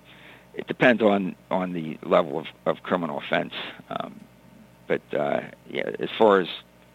it 0.54 0.68
depends 0.68 1.02
on 1.02 1.36
on 1.50 1.74
the 1.74 1.98
level 2.04 2.40
of, 2.40 2.46
of 2.66 2.84
criminal 2.84 3.18
offense. 3.20 3.54
Um, 3.90 4.20
but 4.88 5.02
uh, 5.14 5.42
yeah, 5.70 5.90
as 6.00 6.10
far 6.18 6.40
as 6.40 6.48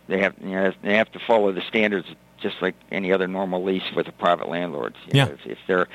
they 0.08 0.20
have 0.20 0.34
you 0.40 0.50
know, 0.50 0.72
they 0.82 0.96
have 0.96 1.10
to 1.12 1.18
follow 1.26 1.52
the 1.52 1.62
standards 1.68 2.06
just 2.40 2.56
like 2.60 2.74
any 2.90 3.12
other 3.12 3.26
normal 3.26 3.62
lease 3.62 3.90
with 3.96 4.06
a 4.08 4.12
private 4.12 4.48
landlord. 4.48 4.94
You 5.06 5.12
Yeah. 5.14 5.24
know, 5.26 5.32
if, 5.32 5.46
if 5.46 5.58
they're 5.66 5.88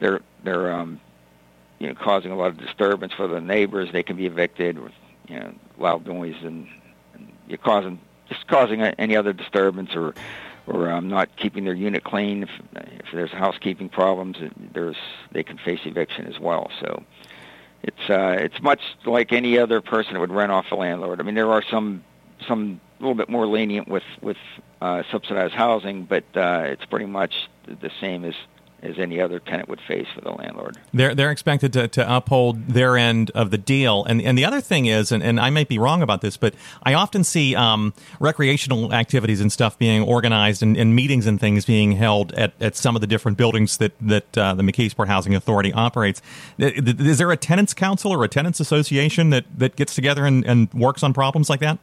they're 0.00 0.20
they're 0.42 0.72
um, 0.72 1.00
you 1.78 1.88
know 1.88 1.94
causing 1.94 2.30
a 2.30 2.36
lot 2.36 2.48
of 2.48 2.58
disturbance 2.58 3.12
for 3.14 3.26
the 3.26 3.40
neighbors, 3.40 3.90
they 3.92 4.02
can 4.02 4.16
be 4.16 4.26
evicted 4.26 4.78
with 4.78 4.92
you 5.28 5.38
know 5.40 5.54
loud 5.78 6.06
noise 6.06 6.36
and 6.42 6.68
you're 7.48 7.58
causing 7.58 7.98
just 8.28 8.46
causing 8.46 8.82
any 8.82 9.16
other 9.16 9.32
disturbance 9.32 9.94
or 9.94 10.14
or 10.66 10.90
um, 10.90 11.08
not 11.08 11.36
keeping 11.36 11.64
their 11.64 11.74
unit 11.74 12.04
clean. 12.04 12.44
If, 12.44 12.50
if 12.74 13.06
there's 13.12 13.30
housekeeping 13.30 13.88
problems, 13.90 14.38
there's 14.72 14.96
they 15.32 15.42
can 15.42 15.58
face 15.58 15.80
eviction 15.84 16.26
as 16.26 16.40
well. 16.40 16.70
So 16.80 17.02
it's 17.82 18.10
uh, 18.10 18.36
it's 18.38 18.60
much 18.62 18.80
like 19.04 19.32
any 19.32 19.58
other 19.58 19.80
person 19.80 20.14
that 20.14 20.20
would 20.20 20.32
rent 20.32 20.52
off 20.52 20.66
a 20.70 20.74
landlord. 20.74 21.20
I 21.20 21.22
mean, 21.22 21.34
there 21.34 21.52
are 21.52 21.62
some 21.70 22.02
some 22.46 22.80
a 22.98 23.02
little 23.02 23.14
bit 23.14 23.28
more 23.28 23.46
lenient 23.46 23.88
with 23.88 24.04
with 24.22 24.38
uh, 24.80 25.02
subsidized 25.10 25.54
housing, 25.54 26.04
but 26.04 26.24
uh, 26.34 26.62
it's 26.64 26.84
pretty 26.86 27.06
much 27.06 27.48
the 27.66 27.90
same 28.00 28.24
as 28.24 28.34
as 28.84 28.98
any 28.98 29.20
other 29.20 29.38
tenant 29.40 29.68
would 29.68 29.80
face 29.88 30.06
for 30.14 30.20
the 30.20 30.30
landlord. 30.30 30.76
They're 30.92 31.14
they're 31.14 31.30
expected 31.30 31.72
to, 31.72 31.88
to 31.88 32.16
uphold 32.16 32.68
their 32.68 32.96
end 32.96 33.30
of 33.30 33.50
the 33.50 33.58
deal, 33.58 34.04
and 34.04 34.20
and 34.20 34.36
the 34.36 34.44
other 34.44 34.60
thing 34.60 34.86
is, 34.86 35.10
and, 35.10 35.22
and 35.22 35.40
I 35.40 35.50
might 35.50 35.68
be 35.68 35.78
wrong 35.78 36.02
about 36.02 36.20
this, 36.20 36.36
but 36.36 36.54
I 36.82 36.94
often 36.94 37.24
see 37.24 37.54
um, 37.54 37.94
recreational 38.20 38.92
activities 38.92 39.40
and 39.40 39.50
stuff 39.50 39.78
being 39.78 40.02
organized, 40.02 40.62
and, 40.62 40.76
and 40.76 40.94
meetings 40.94 41.26
and 41.26 41.40
things 41.40 41.64
being 41.64 41.92
held 41.92 42.32
at, 42.32 42.52
at 42.60 42.76
some 42.76 42.94
of 42.94 43.00
the 43.00 43.06
different 43.06 43.38
buildings 43.38 43.78
that 43.78 43.92
that 44.00 44.38
uh, 44.38 44.54
the 44.54 44.62
McKeesport 44.62 45.08
Housing 45.08 45.34
Authority 45.34 45.72
operates. 45.72 46.20
Is 46.58 47.18
there 47.18 47.32
a 47.32 47.36
tenants 47.36 47.74
council 47.74 48.12
or 48.12 48.22
a 48.24 48.28
tenants 48.28 48.60
association 48.60 49.30
that, 49.30 49.44
that 49.56 49.76
gets 49.76 49.94
together 49.94 50.24
and, 50.24 50.44
and 50.44 50.72
works 50.74 51.02
on 51.02 51.12
problems 51.12 51.48
like 51.48 51.60
that? 51.60 51.78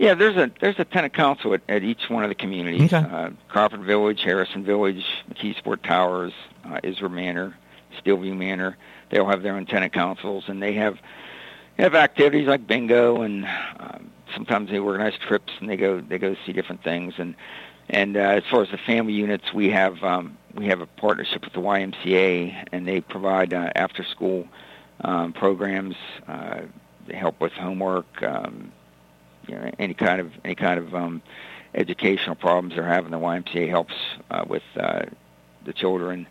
Yeah, 0.00 0.14
there's 0.14 0.36
a 0.36 0.50
there's 0.60 0.78
a 0.78 0.84
tenant 0.86 1.12
council 1.12 1.52
at, 1.52 1.60
at 1.68 1.82
each 1.82 2.08
one 2.08 2.22
of 2.24 2.30
the 2.30 2.34
communities. 2.34 2.92
Okay. 2.92 3.06
Uh, 3.06 3.30
Crawford 3.48 3.82
Village, 3.82 4.22
Harrison 4.22 4.64
Village, 4.64 5.04
McKeesport 5.30 5.82
Towers, 5.82 6.32
uh, 6.64 6.80
Israel 6.82 7.10
Manor, 7.10 7.54
Steelview 8.00 8.34
Manor. 8.34 8.78
They 9.10 9.18
all 9.18 9.28
have 9.28 9.42
their 9.42 9.54
own 9.54 9.66
tenant 9.66 9.92
councils, 9.92 10.44
and 10.48 10.62
they 10.62 10.72
have 10.72 10.98
they 11.76 11.82
have 11.82 11.94
activities 11.94 12.48
like 12.48 12.66
bingo, 12.66 13.20
and 13.20 13.44
um, 13.78 14.10
sometimes 14.34 14.70
they 14.70 14.78
organize 14.78 15.18
trips 15.18 15.52
and 15.60 15.68
they 15.68 15.76
go 15.76 16.00
they 16.00 16.18
go 16.18 16.34
see 16.46 16.52
different 16.52 16.82
things. 16.82 17.14
And 17.18 17.34
And 17.90 18.16
uh, 18.16 18.20
as 18.20 18.44
far 18.50 18.62
as 18.62 18.70
the 18.70 18.78
family 18.78 19.12
units, 19.12 19.52
we 19.52 19.70
have 19.70 20.02
um, 20.04 20.38
we 20.54 20.66
have 20.66 20.80
a 20.80 20.86
partnership 20.86 21.44
with 21.44 21.52
the 21.52 21.60
YMCA, 21.60 22.68
and 22.72 22.86
they 22.86 23.00
provide 23.00 23.52
uh, 23.52 23.70
after-school 23.74 24.46
um, 25.02 25.32
programs. 25.32 25.96
Uh, 26.26 26.62
they 27.06 27.16
help 27.16 27.40
with 27.40 27.52
homework, 27.52 28.22
um, 28.22 28.72
you 29.50 29.56
know, 29.56 29.70
any 29.78 29.94
kind 29.94 30.20
of 30.20 30.32
any 30.44 30.54
kind 30.54 30.78
of 30.78 30.94
um, 30.94 31.22
educational 31.74 32.36
problems 32.36 32.74
they're 32.74 32.84
having. 32.84 33.10
The 33.10 33.18
YMCA 33.18 33.68
helps 33.68 33.94
uh, 34.30 34.44
with 34.46 34.62
uh, 34.76 35.06
the 35.64 35.72
children, 35.72 36.26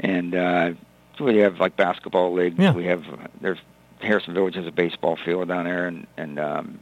and 0.00 0.34
uh, 0.34 0.72
we 1.20 1.38
have 1.38 1.60
like 1.60 1.76
basketball 1.76 2.32
leagues. 2.32 2.58
Yeah. 2.58 2.72
We 2.72 2.86
have 2.86 3.04
there's 3.40 3.58
Harrison 4.00 4.34
Village 4.34 4.56
has 4.56 4.66
a 4.66 4.72
baseball 4.72 5.16
field 5.16 5.48
down 5.48 5.64
there, 5.64 5.86
and 5.86 6.06
and 6.16 6.38
um, 6.38 6.78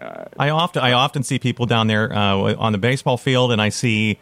uh, 0.00 0.24
I 0.38 0.50
often 0.50 0.82
I 0.82 0.92
often 0.92 1.22
see 1.22 1.38
people 1.38 1.66
down 1.66 1.88
there 1.88 2.12
uh, 2.12 2.54
on 2.54 2.72
the 2.72 2.78
baseball 2.78 3.16
field, 3.16 3.50
and 3.50 3.60
I 3.60 3.70
see 3.70 4.18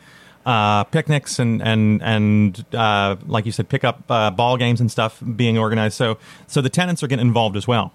uh, 0.46 0.84
picnics 0.84 1.38
and 1.38 1.62
and 1.62 2.02
and 2.02 2.64
uh, 2.74 3.16
like 3.26 3.44
you 3.44 3.52
said, 3.52 3.68
pick 3.68 3.84
up 3.84 4.02
uh, 4.10 4.30
ball 4.30 4.56
games 4.56 4.80
and 4.80 4.90
stuff 4.90 5.22
being 5.36 5.58
organized. 5.58 5.96
So 5.96 6.18
so 6.46 6.60
the 6.62 6.70
tenants 6.70 7.02
are 7.02 7.06
getting 7.06 7.26
involved 7.26 7.56
as 7.56 7.68
well. 7.68 7.92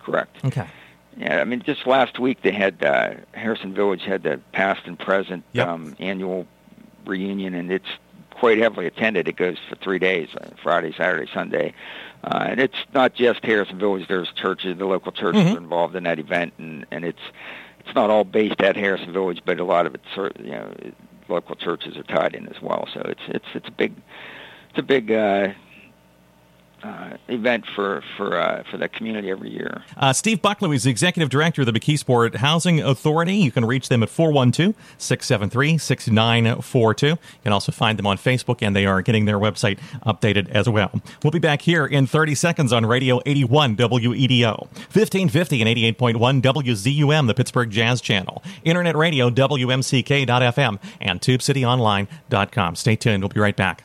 correct. 0.00 0.44
Okay. 0.44 0.66
Yeah, 1.16 1.40
I 1.40 1.44
mean, 1.44 1.62
just 1.62 1.86
last 1.86 2.18
week 2.18 2.42
they 2.42 2.52
had 2.52 2.82
uh, 2.82 3.14
Harrison 3.32 3.74
Village 3.74 4.02
had 4.02 4.22
the 4.22 4.40
past 4.52 4.82
and 4.86 4.98
present 4.98 5.44
Yep. 5.52 5.68
um, 5.68 5.96
annual 6.00 6.46
reunion, 7.04 7.54
and 7.54 7.70
it's 7.70 7.88
quite 8.30 8.58
heavily 8.58 8.86
attended. 8.86 9.28
It 9.28 9.36
goes 9.36 9.56
for 9.68 9.76
three 9.76 9.98
days: 9.98 10.28
uh, 10.40 10.48
Friday, 10.62 10.92
Saturday, 10.96 11.30
Sunday, 11.32 11.74
uh, 12.24 12.46
and 12.50 12.60
it's 12.60 12.76
not 12.94 13.14
just 13.14 13.44
Harrison 13.44 13.78
Village. 13.78 14.08
There's 14.08 14.32
churches, 14.32 14.78
the 14.78 14.86
local 14.86 15.12
churches 15.12 15.42
Mhm. 15.42 15.54
are 15.54 15.58
involved 15.58 15.96
in 15.96 16.04
that 16.04 16.18
event, 16.18 16.54
and 16.58 16.86
and 16.90 17.04
it's 17.04 17.20
it's 17.84 17.94
not 17.94 18.10
all 18.10 18.24
based 18.24 18.60
at 18.62 18.76
Harrison 18.76 19.12
Village, 19.12 19.42
but 19.44 19.60
a 19.60 19.64
lot 19.64 19.86
of 19.86 19.94
it, 19.94 20.00
you 20.42 20.52
know, 20.52 20.72
local 21.28 21.56
churches 21.56 21.96
are 21.96 22.04
tied 22.04 22.34
in 22.34 22.46
as 22.48 22.60
well. 22.62 22.88
So 22.94 23.00
it's 23.04 23.22
it's 23.28 23.46
it's 23.54 23.68
a 23.68 23.72
big 23.72 23.92
it's 24.70 24.78
a 24.78 24.82
big 24.82 25.12
uh, 25.12 25.48
uh, 26.82 27.16
event 27.28 27.64
for 27.74 28.02
for 28.16 28.36
uh, 28.36 28.62
for 28.70 28.76
that 28.76 28.92
community 28.92 29.30
every 29.30 29.50
year. 29.50 29.82
Uh, 29.96 30.12
Steve 30.12 30.42
Bucklew 30.42 30.74
is 30.74 30.84
the 30.84 30.90
executive 30.90 31.30
director 31.30 31.62
of 31.62 31.66
the 31.66 31.72
McKeesport 31.72 32.36
Housing 32.36 32.80
Authority. 32.80 33.36
You 33.36 33.50
can 33.50 33.64
reach 33.64 33.88
them 33.88 34.02
at 34.02 34.08
412 34.08 34.74
673 34.98 35.78
6942. 35.78 37.06
You 37.06 37.18
can 37.42 37.52
also 37.52 37.72
find 37.72 37.98
them 37.98 38.06
on 38.06 38.16
Facebook, 38.16 38.58
and 38.62 38.74
they 38.74 38.86
are 38.86 39.02
getting 39.02 39.24
their 39.24 39.38
website 39.38 39.78
updated 40.04 40.48
as 40.50 40.68
well. 40.68 40.90
We'll 41.22 41.30
be 41.30 41.38
back 41.38 41.62
here 41.62 41.86
in 41.86 42.06
30 42.06 42.34
seconds 42.34 42.72
on 42.72 42.86
Radio 42.86 43.20
81 43.26 43.76
WEDO, 43.76 44.58
1550 44.58 45.62
and 45.62 45.98
88.1 45.98 46.42
WZUM, 46.42 47.26
the 47.26 47.34
Pittsburgh 47.34 47.70
Jazz 47.70 48.00
Channel, 48.00 48.42
Internet 48.64 48.96
Radio, 48.96 49.30
WMCK.FM, 49.30 50.78
and 51.00 51.20
TubeCityOnline.com. 51.20 52.74
Stay 52.76 52.96
tuned. 52.96 53.22
We'll 53.22 53.28
be 53.28 53.40
right 53.40 53.56
back. 53.56 53.84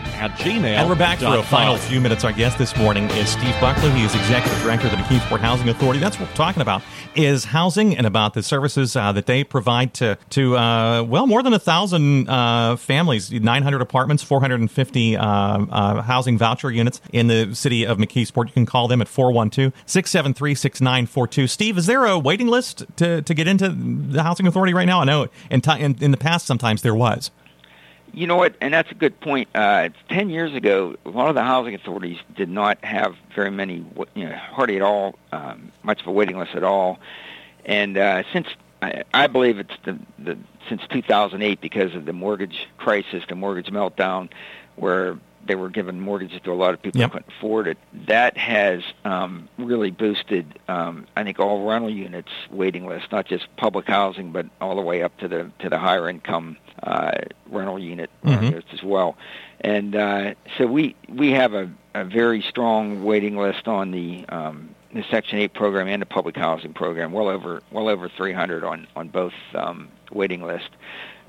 at 0.21 0.31
gmail. 0.33 0.63
And 0.63 0.87
we're 0.87 0.95
back 0.95 1.17
for 1.17 1.35
a 1.35 1.41
final 1.41 1.77
few 1.77 1.99
minutes. 1.99 2.23
Our 2.23 2.31
guest 2.31 2.59
this 2.59 2.77
morning 2.77 3.09
is 3.11 3.29
Steve 3.29 3.55
Buckley. 3.59 3.89
He 3.89 4.05
is 4.05 4.13
executive 4.13 4.61
director 4.61 4.85
of 4.85 4.91
the 4.91 4.99
McKeesport 4.99 5.39
Housing 5.39 5.67
Authority. 5.67 5.99
That's 5.99 6.19
what 6.19 6.29
we're 6.29 6.35
talking 6.35 6.61
about 6.61 6.83
is 7.15 7.45
housing 7.45 7.97
and 7.97 8.05
about 8.05 8.35
the 8.35 8.43
services 8.43 8.95
uh, 8.95 9.11
that 9.11 9.25
they 9.25 9.43
provide 9.43 9.95
to 9.95 10.19
to 10.29 10.55
uh, 10.57 11.01
well 11.03 11.25
more 11.25 11.41
than 11.41 11.53
a 11.53 11.59
thousand 11.59 12.29
uh, 12.29 12.75
families, 12.75 13.31
900 13.31 13.81
apartments, 13.81 14.21
450 14.21 15.17
uh, 15.17 15.23
uh, 15.23 16.03
housing 16.03 16.37
voucher 16.37 16.69
units 16.69 17.01
in 17.11 17.25
the 17.25 17.55
city 17.55 17.83
of 17.85 17.97
McKeesport. 17.97 18.45
You 18.47 18.53
can 18.53 18.67
call 18.67 18.87
them 18.87 19.01
at 19.01 19.07
412-673-6942. 19.07 21.49
Steve, 21.49 21.79
is 21.79 21.87
there 21.87 22.05
a 22.05 22.19
waiting 22.19 22.45
list 22.47 22.85
to, 22.97 23.23
to 23.23 23.33
get 23.33 23.47
into 23.47 23.69
the 23.69 24.21
housing 24.21 24.45
authority 24.45 24.75
right 24.75 24.85
now? 24.85 25.01
I 25.01 25.05
know 25.05 25.29
in, 25.49 25.61
ti 25.61 25.79
in, 25.79 25.97
in 25.99 26.11
the 26.11 26.17
past 26.17 26.45
sometimes 26.45 26.83
there 26.83 26.93
was. 26.93 27.31
You 28.13 28.27
know 28.27 28.35
what? 28.35 28.55
And 28.59 28.73
that's 28.73 28.91
a 28.91 28.95
good 28.95 29.19
point. 29.19 29.47
Uh, 29.55 29.89
Ten 30.09 30.29
years 30.29 30.53
ago, 30.53 30.95
a 31.05 31.09
lot 31.09 31.29
of 31.29 31.35
the 31.35 31.43
housing 31.43 31.75
authorities 31.75 32.17
did 32.35 32.49
not 32.49 32.83
have 32.83 33.15
very 33.35 33.51
many, 33.51 33.85
you 34.15 34.27
know, 34.27 34.35
hardly 34.35 34.75
at 34.75 34.81
all, 34.81 35.15
um, 35.31 35.71
much 35.83 36.01
of 36.01 36.07
a 36.07 36.11
waiting 36.11 36.37
list 36.37 36.55
at 36.55 36.63
all. 36.63 36.99
And 37.65 37.97
uh, 37.97 38.23
since 38.33 38.47
I, 38.81 39.03
I 39.13 39.27
believe 39.27 39.59
it's 39.59 39.73
the, 39.85 39.97
the 40.19 40.37
since 40.67 40.81
2008, 40.89 41.61
because 41.61 41.95
of 41.95 42.05
the 42.05 42.13
mortgage 42.13 42.67
crisis, 42.77 43.23
the 43.29 43.35
mortgage 43.35 43.67
meltdown, 43.67 44.29
where 44.75 45.17
they 45.47 45.55
were 45.55 45.69
giving 45.69 45.99
mortgages 45.99 46.39
to 46.43 46.51
a 46.51 46.55
lot 46.55 46.73
of 46.73 46.81
people 46.81 46.99
Yep. 47.01 47.11
who 47.11 47.17
couldn't 47.19 47.33
afford 47.37 47.67
it. 47.67 47.77
That 48.07 48.37
has 48.37 48.83
um, 49.05 49.49
really 49.57 49.91
boosted, 49.91 50.59
um, 50.67 51.07
I 51.15 51.23
think, 51.23 51.39
all 51.39 51.67
rental 51.67 51.89
units 51.89 52.29
waiting 52.51 52.85
lists, 52.87 53.09
not 53.11 53.25
just 53.25 53.47
public 53.57 53.87
housing, 53.87 54.31
but 54.31 54.45
all 54.59 54.75
the 54.75 54.81
way 54.81 55.01
up 55.03 55.17
to 55.17 55.27
the 55.27 55.49
to 55.59 55.69
the 55.69 55.77
higher 55.79 56.07
income 56.09 56.57
uh, 56.83 57.11
rental 57.49 57.77
unit 57.79 58.09
Mhm. 58.23 58.43
units 58.43 58.67
as 58.73 58.83
well. 58.83 59.15
And 59.61 59.95
uh, 59.95 60.33
so 60.57 60.65
we 60.67 60.95
we 61.09 61.31
have 61.31 61.53
a, 61.53 61.69
a 61.93 62.03
very 62.05 62.41
strong 62.41 63.03
waiting 63.03 63.37
list 63.37 63.67
on 63.67 63.91
the 63.91 64.25
um, 64.29 64.69
the 64.93 65.03
Section 65.09 65.37
8 65.39 65.53
program 65.53 65.87
and 65.87 66.01
the 66.01 66.05
public 66.05 66.35
housing 66.35 66.73
program. 66.73 67.11
Well 67.13 67.29
over 67.29 67.61
well 67.71 67.87
over 67.87 68.09
300 68.09 68.63
on 68.63 68.87
on 68.95 69.07
both 69.09 69.33
um, 69.55 69.87
waiting 70.11 70.41
list. 70.41 70.69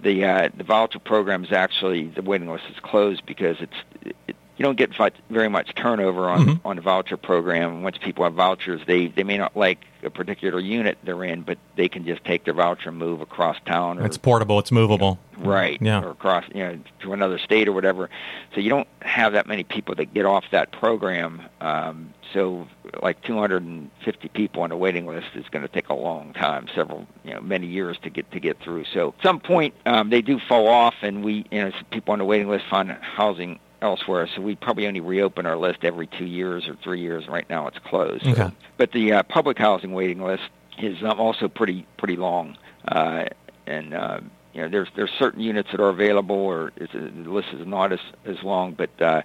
The 0.03 0.25
uh, 0.25 0.49
the 0.57 0.65
voucher 0.65 0.99
program 0.99 1.45
is 1.45 1.53
actually 1.53 2.09
the 2.09 2.23
waiting 2.23 2.51
list 2.51 2.65
is 2.71 2.81
closed 2.81 3.25
because 3.27 3.57
it's 3.61 4.17
it, 4.29 4.37
you 4.57 4.65
don't 4.65 4.77
get 4.77 4.91
very 5.31 5.49
much 5.49 5.75
turnover 5.75 6.29
on 6.29 6.47
Mhm. 6.47 6.61
on 6.65 6.77
the 6.77 6.83
voucher 6.83 7.17
program. 7.17 7.83
Once 7.83 7.97
people 7.99 8.25
have 8.25 8.35
vouchers, 8.35 8.81
they 8.87 9.07
they 9.09 9.25
may 9.25 9.39
not 9.39 9.57
like 9.57 9.85
a 10.05 10.11
particular 10.11 10.59
unit 10.61 10.99
they're 11.05 11.23
in, 11.25 11.43
but 11.43 11.59
they 11.77 11.89
can 11.89 12.05
just 12.05 12.25
take 12.25 12.45
their 12.45 12.55
voucher 12.55 12.89
and 12.91 12.99
move 12.99 13.21
across 13.21 13.57
town 13.67 13.99
or 13.99 14.05
It's 14.05 14.19
portable. 14.19 14.59
It's 14.59 14.73
movable. 14.73 15.19
right 15.39 15.79
Yeah. 15.81 16.03
or 16.03 16.11
across 16.11 16.45
you 16.55 16.63
know 16.63 16.79
to 17.01 17.13
another 17.13 17.39
state 17.39 17.67
or 17.67 17.73
whatever 17.73 18.09
so 18.55 18.61
you 18.61 18.69
don't 18.71 18.87
have 19.01 19.33
that 19.33 19.47
many 19.49 19.65
people 19.65 19.95
that 19.97 20.13
get 20.15 20.25
off 20.25 20.45
that 20.53 20.71
program 20.71 21.43
um, 21.61 22.11
so 22.33 22.69
like 23.03 23.21
250 23.23 24.29
people 24.29 24.63
on 24.63 24.71
a 24.71 24.77
waiting 24.77 25.07
list 25.07 25.27
is 25.35 25.45
going 25.51 25.63
to 25.63 25.69
take 25.69 25.89
a 25.89 25.95
long 25.95 26.33
time 26.35 26.67
several 26.75 27.07
you 27.25 27.33
know 27.35 27.41
many 27.41 27.67
years 27.67 27.97
to 28.03 28.11
get 28.11 28.31
to 28.31 28.39
get 28.41 28.61
through 28.61 28.85
so 28.93 29.15
at 29.19 29.25
some 29.25 29.41
point 29.41 29.75
um, 29.87 30.11
they 30.11 30.23
do 30.23 30.39
fall 30.39 30.69
off 30.69 30.95
and 31.03 31.25
we 31.25 31.45
you 31.51 31.61
know 31.61 31.71
some 31.71 31.85
people 31.91 32.13
on 32.13 32.19
the 32.21 32.25
waiting 32.25 32.49
list 32.49 32.65
find 32.71 32.91
housing 33.01 33.59
elsewhere 33.83 34.29
so 34.35 34.41
we 34.41 34.55
probably 34.57 34.87
only 34.87 35.01
reopen 35.01 35.45
our 35.45 35.57
list 35.57 35.81
every 35.83 36.07
two 36.07 36.25
years 36.25 36.69
or 36.69 36.77
three 36.83 37.01
years 37.01 37.29
right 37.29 37.49
now 37.51 37.67
it's 37.67 37.79
closed 37.81 38.27
Okay. 38.27 38.51
but 38.79 38.93
the 38.93 39.13
uh, 39.13 39.23
public 39.25 39.59
housing 39.59 39.93
waiting 39.93 40.23
list 40.23 40.45
is 40.79 41.03
um, 41.03 41.21
also 41.21 41.49
pretty 41.49 41.87
pretty 41.97 42.17
long, 42.17 42.57
uh, 42.89 43.25
and 43.67 43.95
uh, 43.95 44.21
you 44.53 44.63
know 44.63 44.69
there's 44.69 44.89
there's 44.97 45.11
certain 45.19 45.41
units 45.41 45.71
that 45.71 45.81
are 45.81 45.89
available, 45.89 46.37
or 46.37 46.73
it's, 46.77 46.93
the 46.93 47.31
list 47.31 47.49
is 47.53 47.67
not 47.67 47.93
as 47.93 48.01
as 48.25 48.43
long, 48.43 48.73
but 48.73 48.91
uh, 49.01 49.23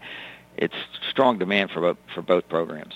it's 0.58 0.76
strong 1.10 1.38
demand 1.38 1.72
for 1.72 1.82
both 1.82 1.98
for 2.14 2.22
both 2.22 2.48
programs. 2.50 2.94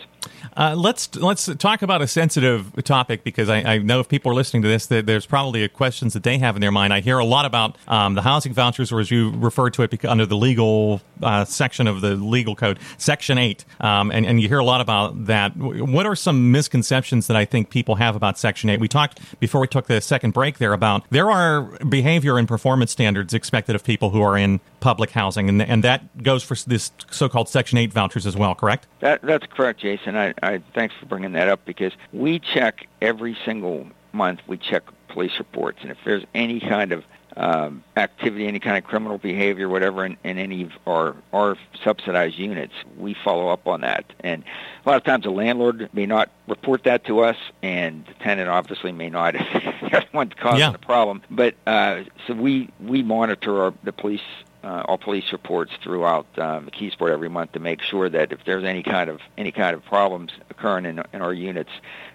Uh, 0.58 0.76
let's 0.78 1.16
let's 1.16 1.46
talk 1.56 1.82
about 1.82 2.02
a 2.02 2.08
sensitive 2.08 2.72
topic 2.84 3.24
because 3.24 3.50
I, 3.50 3.58
I 3.58 3.78
know 3.78 4.00
if 4.00 4.10
people 4.10 4.32
are 4.32 4.36
listening 4.36 4.62
to 4.64 4.68
this, 4.68 4.88
that 4.88 5.06
there's 5.06 5.26
probably 5.26 5.68
questions 5.70 6.14
that 6.14 6.24
they 6.24 6.38
have 6.38 6.56
in 6.56 6.62
their 6.62 6.72
mind. 6.72 6.94
I 6.94 7.00
hear 7.00 7.20
a 7.20 7.26
lot 7.26 7.46
about 7.46 7.78
um, 7.88 8.16
the 8.16 8.22
housing 8.22 8.54
vouchers, 8.54 8.92
or 8.92 9.00
as 9.00 9.10
you 9.10 9.32
refer 9.32 9.70
to 9.70 9.84
it, 9.84 10.06
under 10.06 10.26
the 10.26 10.36
legal 10.36 11.02
uh, 11.24 11.46
section 11.46 11.88
of 11.88 12.02
the 12.02 12.16
legal 12.16 12.56
code, 12.56 12.80
Section 12.98 13.38
Eight, 13.38 13.66
um, 13.80 14.12
and 14.12 14.26
and 14.26 14.42
you 14.42 14.48
hear 14.48 14.60
a 14.60 14.66
lot 14.66 14.82
about 14.82 15.26
that. 15.26 15.56
What 15.58 16.06
are 16.06 16.16
some 16.16 16.52
misconceptions 16.52 17.28
that 17.28 17.38
I 17.38 17.46
think 17.46 17.70
people 17.70 17.96
have 17.96 18.16
about 18.16 18.38
Section 18.38 18.70
Eight? 18.70 18.80
We 18.80 18.88
talked 18.88 19.20
before 19.40 19.62
we 19.62 19.68
took 19.68 19.88
the 19.88 20.02
second 20.02 20.34
break 20.34 20.58
there 20.58 20.74
about 20.74 21.06
there 21.10 21.32
are 21.32 21.62
behavior 21.86 22.38
and 22.38 22.48
performance 22.48 22.92
standards 22.92 23.34
expected 23.34 23.76
of 23.76 23.84
people 23.84 24.10
who 24.10 24.22
are 24.22 24.38
in 24.38 24.60
public 24.80 25.12
housing, 25.12 25.50
and 25.50 25.62
and 25.62 25.84
that 25.84 26.24
goes 26.24 26.44
for 26.44 26.56
this 26.68 26.92
so-called 27.10 27.50
Section 27.50 27.78
Eight 27.78 27.94
vouchers 27.94 28.26
as 28.26 28.36
well. 28.36 28.54
Correct? 28.56 28.88
That 29.00 29.22
that's 29.22 29.46
correct, 29.48 29.80
Jason. 29.80 30.11
I, 30.18 30.34
I 30.44 30.62
thanks 30.74 30.96
for 31.00 31.06
bringing 31.06 31.34
that 31.34 31.48
up 31.48 31.66
because 31.66 31.94
we 32.14 32.40
check 32.40 32.88
every 33.02 33.38
single 33.46 33.88
month. 34.14 34.42
We 34.48 34.58
check 34.58 34.84
police 35.08 35.38
reports, 35.40 35.80
and 35.82 35.92
if 35.92 35.98
there's 36.06 36.24
any 36.34 36.60
kind 36.60 36.92
of 36.92 37.04
um, 37.38 37.84
activity, 37.96 38.46
any 38.46 38.60
kind 38.60 38.78
of 38.78 38.84
criminal 38.84 39.18
behavior, 39.18 39.70
whatever, 39.70 40.06
in, 40.06 40.18
in 40.24 40.38
any 40.38 40.64
of 40.64 40.72
our 40.86 41.16
our 41.32 41.58
subsidized 41.84 42.38
units, 42.38 42.74
we 42.98 43.14
follow 43.14 43.48
up 43.50 43.68
on 43.68 43.82
that. 43.82 44.04
And 44.20 44.44
a 44.86 44.90
lot 44.90 44.98
of 44.98 45.04
times, 45.04 45.24
the 45.24 45.32
landlord 45.32 45.90
may 45.94 46.06
not 46.06 46.30
report 46.48 46.84
that 46.84 47.06
to 47.06 47.22
us, 47.22 47.38
and 47.64 48.06
the 48.06 48.14
tenant 48.16 48.50
obviously 48.50 48.92
may 48.92 49.10
not. 49.10 49.36
if 49.40 49.92
They're 49.92 50.06
the 50.12 50.36
causing 50.36 50.60
Yeah. 50.60 50.72
the 50.72 50.78
problem. 50.78 51.22
But 51.30 51.56
uh, 51.66 52.04
so 52.28 52.34
we 52.34 52.70
we 52.82 53.02
monitor 53.02 53.64
our, 53.64 53.74
the 53.84 53.94
police 53.94 54.22
uh, 54.64 54.84
all 54.88 54.98
police 54.98 55.32
reports 55.32 55.72
throughout 55.82 56.28
uh, 56.38 56.60
McKeesport 56.60 57.12
every 57.12 57.30
month 57.30 57.54
to 57.54 57.60
make 57.60 57.82
sure 57.82 58.10
that 58.10 58.32
if 58.32 58.40
there's 58.46 58.64
any 58.64 58.84
kind 58.84 59.10
of 59.10 59.20
any 59.38 59.52
kind 59.52 59.76
of 59.76 59.84
problems 59.84 60.32
occurring 60.50 60.86
in, 60.86 61.02
in 61.14 61.22
our 61.22 61.34
units, 61.34 61.72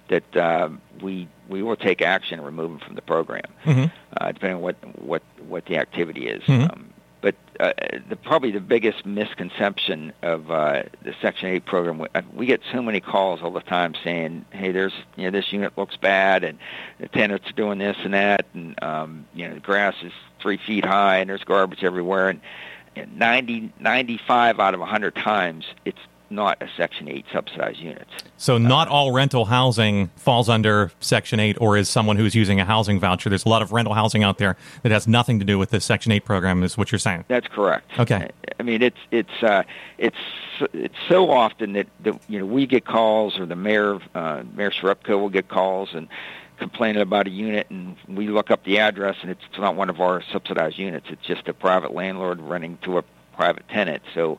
that 0.09 0.37
uh, 0.37 0.69
we 1.01 1.29
we 1.49 1.63
will 1.63 1.77
take 1.77 2.03
action 2.03 2.39
and 2.39 2.47
remove 2.47 2.71
them 2.71 2.79
from 2.79 2.95
the 2.95 3.03
program, 3.03 3.45
mm-hmm. 3.65 3.87
uh, 4.21 4.33
depending 4.33 4.57
on 4.57 4.63
what 4.63 4.77
what 4.99 5.23
what 5.49 5.67
the 5.67 5.77
activity 5.77 6.29
is. 6.29 6.43
Mm-hmm. 6.45 6.65
Um, 6.65 6.93
uh, 7.61 7.73
the, 8.09 8.17
probably 8.17 8.51
the 8.51 8.61
biggest 8.61 9.07
misconception 9.07 10.13
of 10.23 10.51
uh, 10.51 10.85
the 11.03 11.15
Section 11.21 11.49
8 11.49 11.65
program, 11.65 11.99
we, 11.99 12.09
uh, 12.15 12.23
we 12.35 12.47
get 12.47 12.61
so 12.73 12.83
many 12.83 13.01
calls 13.01 13.41
all 13.43 13.51
the 13.51 13.61
time 13.61 13.95
saying, 14.03 14.45
"Hey, 14.51 14.73
there's 14.73 14.93
you 15.17 15.25
know 15.25 15.31
this 15.31 15.53
unit 15.53 15.77
looks 15.77 15.97
bad, 15.97 16.45
and 16.45 16.59
the 16.99 17.09
tenants 17.09 17.49
are 17.49 17.53
doing 17.53 17.79
this 17.79 17.97
and 18.05 18.15
that, 18.15 18.47
and 18.55 18.83
um, 18.83 19.27
you 19.35 19.49
know 19.49 19.55
the 19.55 19.61
grass 19.61 19.95
is 20.03 20.13
three 20.41 20.59
feet 20.59 20.85
high, 20.85 21.19
and 21.19 21.31
there's 21.31 21.45
garbage 21.45 21.85
everywhere." 21.85 22.29
And, 22.29 22.41
and 22.95 23.19
90, 23.19 23.75
95 23.79 24.59
out 24.59 24.73
of 24.73 24.81
100 24.81 25.15
times, 25.15 25.67
it's 25.85 25.99
not 26.31 26.63
a 26.63 26.69
Section 26.77 27.09
8 27.09 27.25
subsidized 27.33 27.79
unit. 27.79 28.07
So, 28.37 28.59
not 28.59 28.89
all 28.89 29.13
rental 29.13 29.47
housing 29.47 30.09
falls 30.17 30.49
under 30.49 30.91
Section 31.01 31.41
8 31.41 31.59
or 31.61 31.77
is 31.77 31.89
someone 31.89 32.17
who's 32.17 32.35
using 32.35 32.61
a 32.61 32.65
housing 32.65 33.01
voucher. 33.01 33.29
There's 33.29 33.45
a 33.45 33.49
lot 33.49 33.63
of 33.63 33.73
rental 33.73 33.95
housing 33.95 34.23
out 34.23 34.39
there 34.39 34.57
that 34.83 34.93
has 34.93 35.07
nothing 35.07 35.39
to 35.39 35.45
do 35.45 35.59
with 35.59 35.71
the 35.71 35.81
Section 35.81 36.13
8 36.13 36.25
program, 36.25 36.63
is 36.63 36.77
what 36.77 36.93
you're 36.93 36.99
saying. 36.99 37.25
That's 37.29 37.49
correct. 37.49 37.99
Okay. 37.99 38.29
I 38.59 38.63
mean, 38.63 38.83
it's 38.83 38.99
it's 39.11 39.43
uh, 39.43 39.63
it's 39.99 40.17
it's 40.73 40.97
so 41.09 41.31
often 41.31 41.75
that, 41.75 41.87
that 42.01 42.19
you 42.29 42.39
know 42.39 42.47
we 42.47 42.67
get 42.67 42.85
calls, 42.85 43.39
or 43.39 43.47
the 43.47 43.57
mayor, 43.57 43.99
uh, 44.15 44.43
Mayor 44.55 44.71
Cherepko 44.71 45.21
will 45.21 45.29
get 45.29 45.49
calls 45.49 45.95
and 45.95 46.09
complaining 46.59 47.03
about 47.03 47.27
a 47.27 47.31
unit, 47.31 47.67
and 47.71 47.97
we 48.09 48.29
look 48.29 48.51
up 48.51 48.65
the 48.65 48.79
address, 48.79 49.17
and 49.23 49.31
it's 49.31 49.43
not 49.59 49.77
one 49.77 49.91
of 49.91 50.01
our 50.01 50.23
subsidized 50.33 50.79
units. 50.79 51.07
It's 51.11 51.25
just 51.27 51.49
a 51.49 51.55
private 51.55 51.93
landlord 51.93 52.41
renting 52.41 52.79
to 52.83 52.99
a 52.99 53.05
private 53.35 53.69
tenant. 53.69 54.03
So 54.15 54.39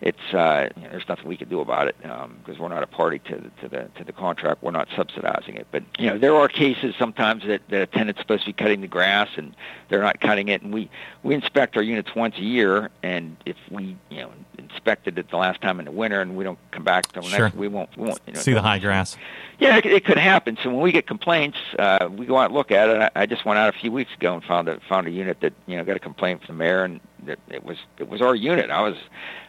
it's 0.00 0.34
uh, 0.34 0.68
you 0.76 0.82
know, 0.82 0.90
there's 0.90 1.08
nothing 1.08 1.26
we 1.26 1.36
can 1.36 1.48
do 1.48 1.60
about 1.60 1.88
it 1.88 1.96
um, 2.04 2.36
because 2.44 2.60
we're 2.60 2.68
not 2.68 2.82
a 2.82 2.86
party 2.86 3.20
to 3.20 3.36
the, 3.36 3.50
to 3.62 3.68
the 3.68 3.88
to 3.96 4.04
the 4.04 4.12
contract. 4.12 4.62
We're 4.62 4.72
not 4.72 4.88
subsidizing 4.94 5.56
it. 5.56 5.66
But 5.70 5.82
you 5.98 6.08
know 6.08 6.18
there 6.18 6.36
are 6.36 6.48
cases 6.48 6.94
sometimes 6.98 7.44
that, 7.46 7.62
that 7.68 7.82
a 7.82 7.86
tenant's 7.86 8.20
supposed 8.20 8.42
to 8.42 8.48
be 8.48 8.52
cutting 8.52 8.80
the 8.80 8.88
grass 8.88 9.28
and 9.36 9.54
they're 9.88 10.02
not 10.02 10.20
cutting 10.20 10.48
it, 10.48 10.62
and 10.62 10.72
we 10.72 10.90
we 11.22 11.34
inspect 11.34 11.76
our 11.76 11.82
units 11.82 12.14
once 12.14 12.36
a 12.36 12.42
year, 12.42 12.90
and 13.02 13.36
if 13.46 13.56
we 13.70 13.96
you 14.10 14.18
know 14.18 14.30
inspected 14.58 15.18
it 15.18 15.30
the 15.30 15.36
last 15.36 15.60
time 15.60 15.78
in 15.78 15.84
the 15.84 15.92
winter 15.92 16.20
and 16.20 16.36
we 16.36 16.44
don't 16.44 16.58
come 16.70 16.84
back 16.84 17.10
till 17.12 17.22
sure. 17.22 17.46
next, 17.46 17.56
we 17.56 17.68
won't 17.68 17.96
we 17.96 18.06
won't 18.08 18.20
you 18.26 18.32
know, 18.32 18.40
see 18.40 18.52
the 18.52 18.62
high 18.62 18.78
grass. 18.78 19.16
Yeah, 19.58 19.76
it, 19.76 19.86
it 19.86 20.04
could 20.04 20.18
happen. 20.18 20.58
So 20.62 20.70
when 20.70 20.80
we 20.80 20.92
get 20.92 21.06
complaints, 21.06 21.58
uh, 21.78 22.08
we 22.10 22.26
go 22.26 22.36
out 22.36 22.46
and 22.46 22.54
look 22.54 22.72
at 22.72 22.88
it. 22.88 23.00
I, 23.00 23.22
I 23.22 23.26
just 23.26 23.44
went 23.44 23.58
out 23.58 23.74
a 23.74 23.78
few 23.78 23.92
weeks 23.92 24.12
ago 24.14 24.34
and 24.34 24.44
found 24.44 24.68
a 24.68 24.80
found 24.80 25.06
a 25.06 25.10
unit 25.10 25.40
that 25.40 25.52
you 25.66 25.76
know 25.76 25.84
got 25.84 25.96
a 25.96 26.00
complaint 26.00 26.44
from 26.44 26.56
the 26.56 26.58
mayor, 26.58 26.84
and 26.84 27.00
that 27.26 27.38
it 27.48 27.64
was 27.64 27.78
it 27.98 28.08
was 28.08 28.20
our 28.20 28.34
unit. 28.34 28.70
I 28.70 28.82
was 28.82 28.96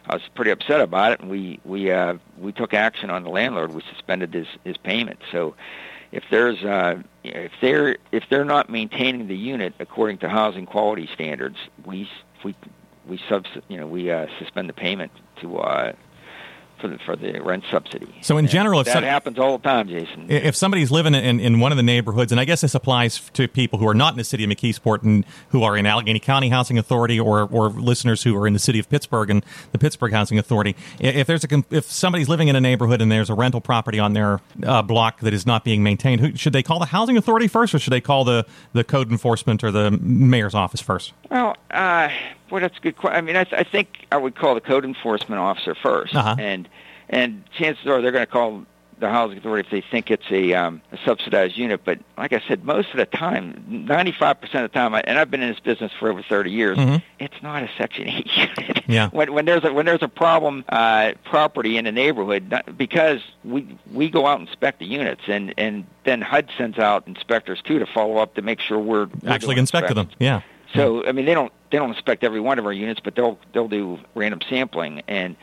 I 0.06 0.14
was 0.14 0.22
pretty 0.34 0.50
upset 0.50 0.80
about 0.80 1.12
it, 1.12 1.20
and 1.20 1.30
we 1.30 1.60
we 1.64 1.90
uh, 1.90 2.14
we 2.38 2.52
took 2.52 2.74
action 2.74 3.10
on 3.10 3.24
the 3.24 3.30
landlord. 3.30 3.74
We 3.74 3.82
suspended 3.92 4.34
his 4.34 4.48
his 4.64 4.76
payment. 4.76 5.20
So 5.32 5.54
if 6.12 6.24
there's 6.30 6.62
uh, 6.64 7.02
if 7.24 7.52
they're 7.60 7.96
if 8.12 8.24
they're 8.30 8.44
not 8.44 8.70
maintaining 8.70 9.26
the 9.28 9.36
unit 9.36 9.74
according 9.78 10.18
to 10.18 10.28
housing 10.28 10.66
quality 10.66 11.08
standards, 11.12 11.56
we 11.84 12.08
we 12.44 12.54
we 13.06 13.20
subs 13.28 13.50
you 13.68 13.78
know 13.78 13.86
we 13.86 14.10
uh, 14.10 14.26
suspend 14.38 14.68
the 14.68 14.74
payment 14.74 15.12
to 15.40 15.58
uh, 15.58 15.92
for 16.80 16.88
the 16.88 16.98
for 17.04 17.16
the 17.16 17.40
rent 17.40 17.64
subsidy. 17.70 18.06
So 18.20 18.36
in 18.38 18.44
And 18.44 18.52
general, 18.52 18.80
if 18.80 18.86
that 18.86 18.94
some- 18.94 19.04
happens 19.04 19.38
all 19.38 19.58
the 19.58 19.64
time, 19.64 19.88
Jason. 19.88 20.26
If 20.28 20.54
somebody's 20.56 20.90
living 20.90 21.14
in, 21.14 21.40
in 21.40 21.60
one 21.60 21.72
of 21.72 21.76
the 21.76 21.82
neighborhoods, 21.82 22.32
and 22.32 22.40
I 22.40 22.44
guess 22.44 22.60
this 22.60 22.74
applies 22.74 23.30
to 23.30 23.48
people 23.48 23.78
who 23.78 23.88
are 23.88 23.94
not 23.94 24.12
in 24.12 24.18
the 24.18 24.24
city 24.24 24.44
of 24.44 24.50
McKeesport 24.50 25.02
and 25.02 25.24
who 25.50 25.62
are 25.62 25.76
in 25.76 25.86
Allegheny 25.86 26.18
County 26.20 26.48
Housing 26.50 26.78
Authority, 26.78 27.18
or, 27.18 27.48
or 27.50 27.70
listeners 27.70 28.22
who 28.22 28.36
are 28.36 28.46
in 28.46 28.52
the 28.52 28.58
city 28.58 28.78
of 28.78 28.88
Pittsburgh 28.88 29.30
and 29.30 29.44
the 29.72 29.78
Pittsburgh 29.78 30.12
Housing 30.12 30.38
Authority, 30.38 30.76
if 31.00 31.26
there's 31.26 31.44
a 31.44 31.48
com- 31.48 31.64
if 31.70 31.84
somebody's 31.90 32.28
living 32.28 32.48
in 32.48 32.56
a 32.56 32.60
neighborhood 32.60 33.00
and 33.02 33.10
there's 33.10 33.30
a 33.30 33.34
rental 33.34 33.60
property 33.60 33.98
on 33.98 34.12
their 34.12 34.40
uh, 34.64 34.82
block 34.82 35.20
that 35.20 35.32
is 35.34 35.46
not 35.46 35.64
being 35.64 35.82
maintained, 35.82 36.20
who, 36.20 36.36
should 36.36 36.52
they 36.52 36.62
call 36.62 36.78
the 36.78 36.86
housing 36.86 37.16
authority 37.16 37.48
first, 37.48 37.74
or 37.74 37.78
should 37.78 37.92
they 37.92 38.00
call 38.00 38.24
the, 38.24 38.44
the 38.72 38.84
code 38.84 39.10
enforcement 39.10 39.64
or 39.64 39.70
the 39.70 39.90
mayor's 39.90 40.54
office 40.54 40.80
first? 40.80 41.12
Well, 41.30 41.56
uh, 41.70 42.08
well, 42.50 42.60
that's 42.60 42.76
a 42.78 42.80
good 42.80 42.96
question. 42.96 43.16
I 43.16 43.20
mean, 43.20 43.36
I, 43.36 43.44
th- 43.44 43.60
I 43.60 43.64
think 43.68 44.06
I 44.12 44.16
would 44.16 44.34
call 44.36 44.54
the 44.54 44.60
code 44.60 44.84
enforcement 44.84 45.40
officer 45.40 45.74
1st 45.74 46.14
Uh-huh. 46.14 46.36
and 46.38 46.68
and 47.08 47.44
chances 47.56 47.86
are 47.86 48.02
they're 48.02 48.10
going 48.12 48.26
to 48.26 48.30
call 48.32 48.64
the 48.98 49.08
housing 49.10 49.36
authority 49.38 49.66
if 49.66 49.70
they 49.70 49.86
think 49.90 50.10
it's 50.10 50.24
a, 50.30 50.54
um, 50.54 50.80
a 50.90 50.98
subsidized 51.04 51.54
unit. 51.56 51.82
But 51.84 51.98
like 52.16 52.32
I 52.32 52.40
said, 52.48 52.64
most 52.64 52.88
of 52.92 52.96
the 52.96 53.04
time, 53.04 53.84
95% 53.86 54.32
of 54.42 54.50
the 54.62 54.68
time, 54.68 54.94
I- 54.94 55.02
and 55.06 55.18
I've 55.18 55.30
been 55.30 55.42
in 55.42 55.50
this 55.50 55.60
business 55.60 55.92
for 56.00 56.10
over 56.10 56.22
30 56.22 56.50
years, 56.50 56.78
Mhm. 56.78 57.02
it's 57.18 57.40
not 57.42 57.62
a 57.62 57.68
Section 57.76 58.08
8 58.08 58.26
unit. 58.58 58.84
Yeah. 58.88 59.10
When, 59.10 59.34
when 59.34 59.44
there's 59.44 59.64
a 59.64 59.72
when 59.72 59.84
there's 59.86 60.02
a 60.02 60.08
problem 60.08 60.64
uh, 60.70 61.12
property 61.24 61.76
in 61.76 61.86
a 61.86 61.92
neighborhood, 61.92 62.50
not- 62.50 62.76
because 62.78 63.20
we 63.44 63.68
we 63.92 64.08
go 64.08 64.26
out 64.26 64.40
and 64.40 64.48
inspect 64.48 64.78
the 64.78 64.86
units, 64.86 65.22
and 65.28 65.52
and 65.58 65.84
then 66.04 66.22
HUD 66.22 66.48
sends 66.56 66.78
out 66.78 67.06
inspectors 67.06 67.60
too 67.62 67.78
to 67.78 67.86
follow 67.86 68.16
up 68.16 68.34
to 68.36 68.42
make 68.42 68.60
sure 68.60 68.78
we're, 68.78 69.08
Actually 69.28 69.58
inspected 69.58 69.96
them. 69.96 70.08
Yeah. 70.18 70.40
So 70.74 71.02
hmm. 71.02 71.08
I 71.08 71.12
mean, 71.12 71.26
they 71.26 71.34
don't 71.34 71.52
they 71.70 71.78
don't 71.78 71.90
inspect 71.90 72.24
every 72.24 72.40
one 72.40 72.58
of 72.58 72.66
our 72.66 72.72
units, 72.72 73.00
but 73.02 73.14
they'll 73.14 73.38
they'll 73.52 73.68
do 73.68 73.98
random 74.14 74.40
sampling, 74.48 75.02
and 75.08 75.36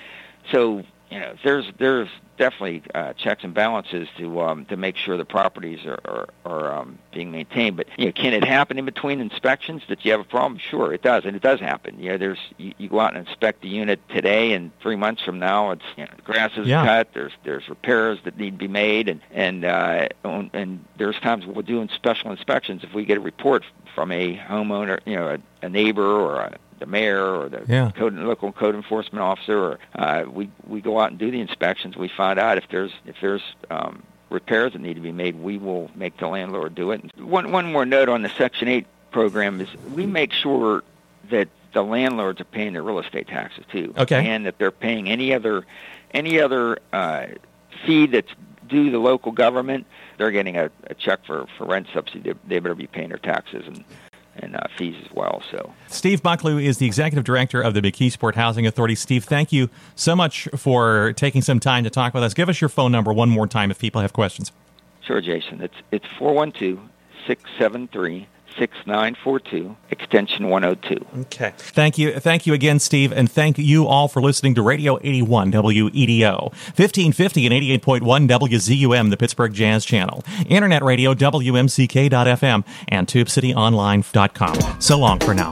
so 0.51 0.83
you 1.13 1.19
know 1.19 1.35
there's 1.43 1.65
there's 1.77 2.09
definitely 2.37 2.81
uh, 2.95 3.13
checks 3.13 3.43
and 3.43 3.53
balances 3.53 4.07
to 4.17 4.41
um, 4.41 4.65
to 4.65 4.75
make 4.75 4.97
sure 4.97 5.15
the 5.15 5.25
properties 5.25 5.85
are 5.85 5.99
are, 6.05 6.29
are 6.43 6.73
um, 6.73 6.97
being 7.13 7.31
maintained. 7.31 7.77
But 7.77 7.87
you 7.97 8.07
know, 8.07 8.11
can 8.11 8.33
it 8.33 8.43
happen 8.43 8.79
in 8.79 8.85
between 8.85 9.19
inspections 9.21 9.83
that 9.89 10.03
you 10.03 10.11
have 10.11 10.21
a 10.21 10.23
problem? 10.25 10.57
Sure, 10.59 10.91
it 10.91 11.03
does, 11.03 11.23
and 11.25 11.35
it 11.35 11.43
does 11.43 11.59
happen. 11.59 11.99
You 11.99 12.09
know, 12.13 12.17
there's 12.17 12.39
you, 12.57 12.73
you 12.79 12.89
go 12.89 12.99
out 12.99 13.15
and 13.15 13.27
inspect 13.27 13.61
the 13.61 13.69
unit 13.69 13.99
today, 14.09 14.53
and 14.53 14.71
three 14.81 14.95
months 14.95 15.21
from 15.21 15.37
now, 15.37 15.69
it's 15.71 15.83
you 15.95 16.05
know, 16.05 16.11
the 16.15 16.23
grass 16.23 16.51
is 16.57 16.67
Yeah. 16.67 16.83
cut. 16.83 17.09
There's 17.13 17.33
there's 17.43 17.69
repairs 17.69 18.17
that 18.23 18.35
need 18.37 18.51
to 18.51 18.57
be 18.57 18.67
made, 18.67 19.07
and 19.07 19.21
and 19.31 19.63
uh, 19.63 20.07
and 20.23 20.83
there's 20.97 21.19
times 21.19 21.45
we'll 21.45 21.61
do 21.61 21.87
special 21.93 22.31
inspections 22.31 22.83
if 22.83 22.91
we 22.95 23.05
get 23.05 23.17
a 23.17 23.21
report 23.21 23.63
from 23.93 24.11
a 24.11 24.35
homeowner, 24.37 24.99
you 25.05 25.15
know, 25.15 25.27
a, 25.27 25.65
a 25.65 25.69
neighbor 25.69 26.03
or 26.03 26.37
a, 26.41 26.57
the 26.83 26.91
mayor 26.91 27.23
or 27.25 27.49
the 27.49 27.63
Yeah. 27.67 27.91
code, 27.95 28.13
local 28.15 28.51
code 28.51 28.75
enforcement 28.75 29.21
officer, 29.23 29.57
or 29.57 29.79
uh, 29.95 30.23
we 30.29 30.49
we 30.67 30.81
go 30.81 30.99
out 30.99 31.11
and 31.11 31.19
do 31.19 31.31
the 31.31 31.39
inspections. 31.39 31.95
We 31.95 32.09
find 32.09 32.37
out 32.39 32.57
if 32.57 32.65
there's 32.69 32.91
if 33.05 33.15
there's 33.21 33.41
um, 33.71 34.03
repairs 34.29 34.73
that 34.73 34.81
need 34.81 34.95
to 34.95 35.01
be 35.01 35.11
made. 35.11 35.35
We 35.41 35.57
will 35.57 35.89
make 35.95 36.17
the 36.17 36.27
landlord 36.27 36.75
do 36.75 36.91
it. 36.91 37.01
One 37.19 37.51
one 37.51 37.71
more 37.71 37.85
note 37.85 38.09
on 38.09 38.21
the 38.21 38.29
Section 38.29 38.67
Eight 38.67 38.85
program 39.11 39.61
is 39.61 39.69
we 39.93 40.05
make 40.05 40.33
sure 40.33 40.83
that 41.29 41.47
the 41.71 41.83
landlords 41.83 42.41
are 42.41 42.45
paying 42.45 42.73
their 42.73 42.83
real 42.83 42.99
estate 42.99 43.27
taxes 43.27 43.63
too, 43.71 43.93
Okay. 43.97 44.27
and 44.27 44.45
that 44.45 44.57
they're 44.57 44.71
paying 44.71 45.09
any 45.09 45.33
other 45.33 45.65
any 46.13 46.39
other 46.39 46.79
uh, 46.91 47.27
fee 47.85 48.07
that's 48.07 48.31
due 48.67 48.91
the 48.91 48.99
local 48.99 49.31
government. 49.31 49.85
They're 50.17 50.31
getting 50.31 50.57
a, 50.57 50.69
a 50.87 50.93
check 50.93 51.25
for, 51.25 51.47
for 51.57 51.65
rent 51.65 51.87
subsidy. 51.93 52.19
They, 52.19 52.33
they 52.47 52.59
better 52.59 52.75
be 52.75 52.85
paying 52.87 53.09
their 53.09 53.17
taxes 53.17 53.63
and 53.65 53.83
and 54.37 54.55
uh, 54.55 54.61
fees 54.77 54.95
as 55.05 55.11
well. 55.13 55.41
So. 55.51 55.73
Steve 55.87 56.23
Bucklew 56.23 56.63
is 56.63 56.77
the 56.77 56.85
executive 56.85 57.23
director 57.23 57.61
of 57.61 57.73
the 57.73 57.81
McKeesport 57.81 58.35
Housing 58.35 58.65
Authority. 58.65 58.95
Steve, 58.95 59.23
thank 59.23 59.51
you 59.51 59.69
so 59.95 60.15
much 60.15 60.47
for 60.55 61.13
taking 61.13 61.41
some 61.41 61.59
time 61.59 61.83
to 61.83 61.89
talk 61.89 62.13
with 62.13 62.23
us. 62.23 62.33
Give 62.33 62.49
us 62.49 62.59
your 62.59 62.69
phone 62.69 62.91
number 62.91 63.13
one 63.13 63.29
more 63.29 63.47
time 63.47 63.71
if 63.71 63.79
people 63.79 64.01
have 64.01 64.13
questions. 64.13 64.51
Sure, 65.01 65.21
Jason. 65.21 65.61
It's 65.61 65.75
it's 65.91 66.07
four 66.17 66.33
one 66.33 66.51
two 66.51 66.79
six 67.27 67.43
seven 67.59 67.87
three 67.89 68.27
six 68.57 68.75
nine 68.85 69.15
four 69.23 69.39
two 69.39 69.75
extension 69.89 70.49
one 70.49 70.63
oh 70.63 70.75
two. 70.75 71.05
Okay. 71.21 71.53
Thank 71.57 71.97
you. 71.97 72.19
Thank 72.19 72.45
you 72.45 72.53
again, 72.53 72.79
Steve. 72.79 73.11
And 73.11 73.31
thank 73.31 73.57
you 73.57 73.87
all 73.87 74.07
for 74.07 74.21
listening 74.21 74.55
to 74.55 74.61
Radio 74.61 74.99
81 75.01 75.51
WEDO, 75.51 76.51
1550 76.75 77.45
and 77.45 77.55
88.1 77.83 78.27
WZUM, 78.27 79.09
the 79.09 79.17
Pittsburgh 79.17 79.53
Jazz 79.53 79.85
Channel, 79.85 80.23
Internet 80.47 80.83
Radio, 80.83 81.13
WMCK.FM, 81.13 82.63
and 82.87 83.07
TubeCityOnline.com. 83.07 84.81
So 84.81 84.97
long 84.97 85.19
for 85.19 85.33
now. 85.33 85.51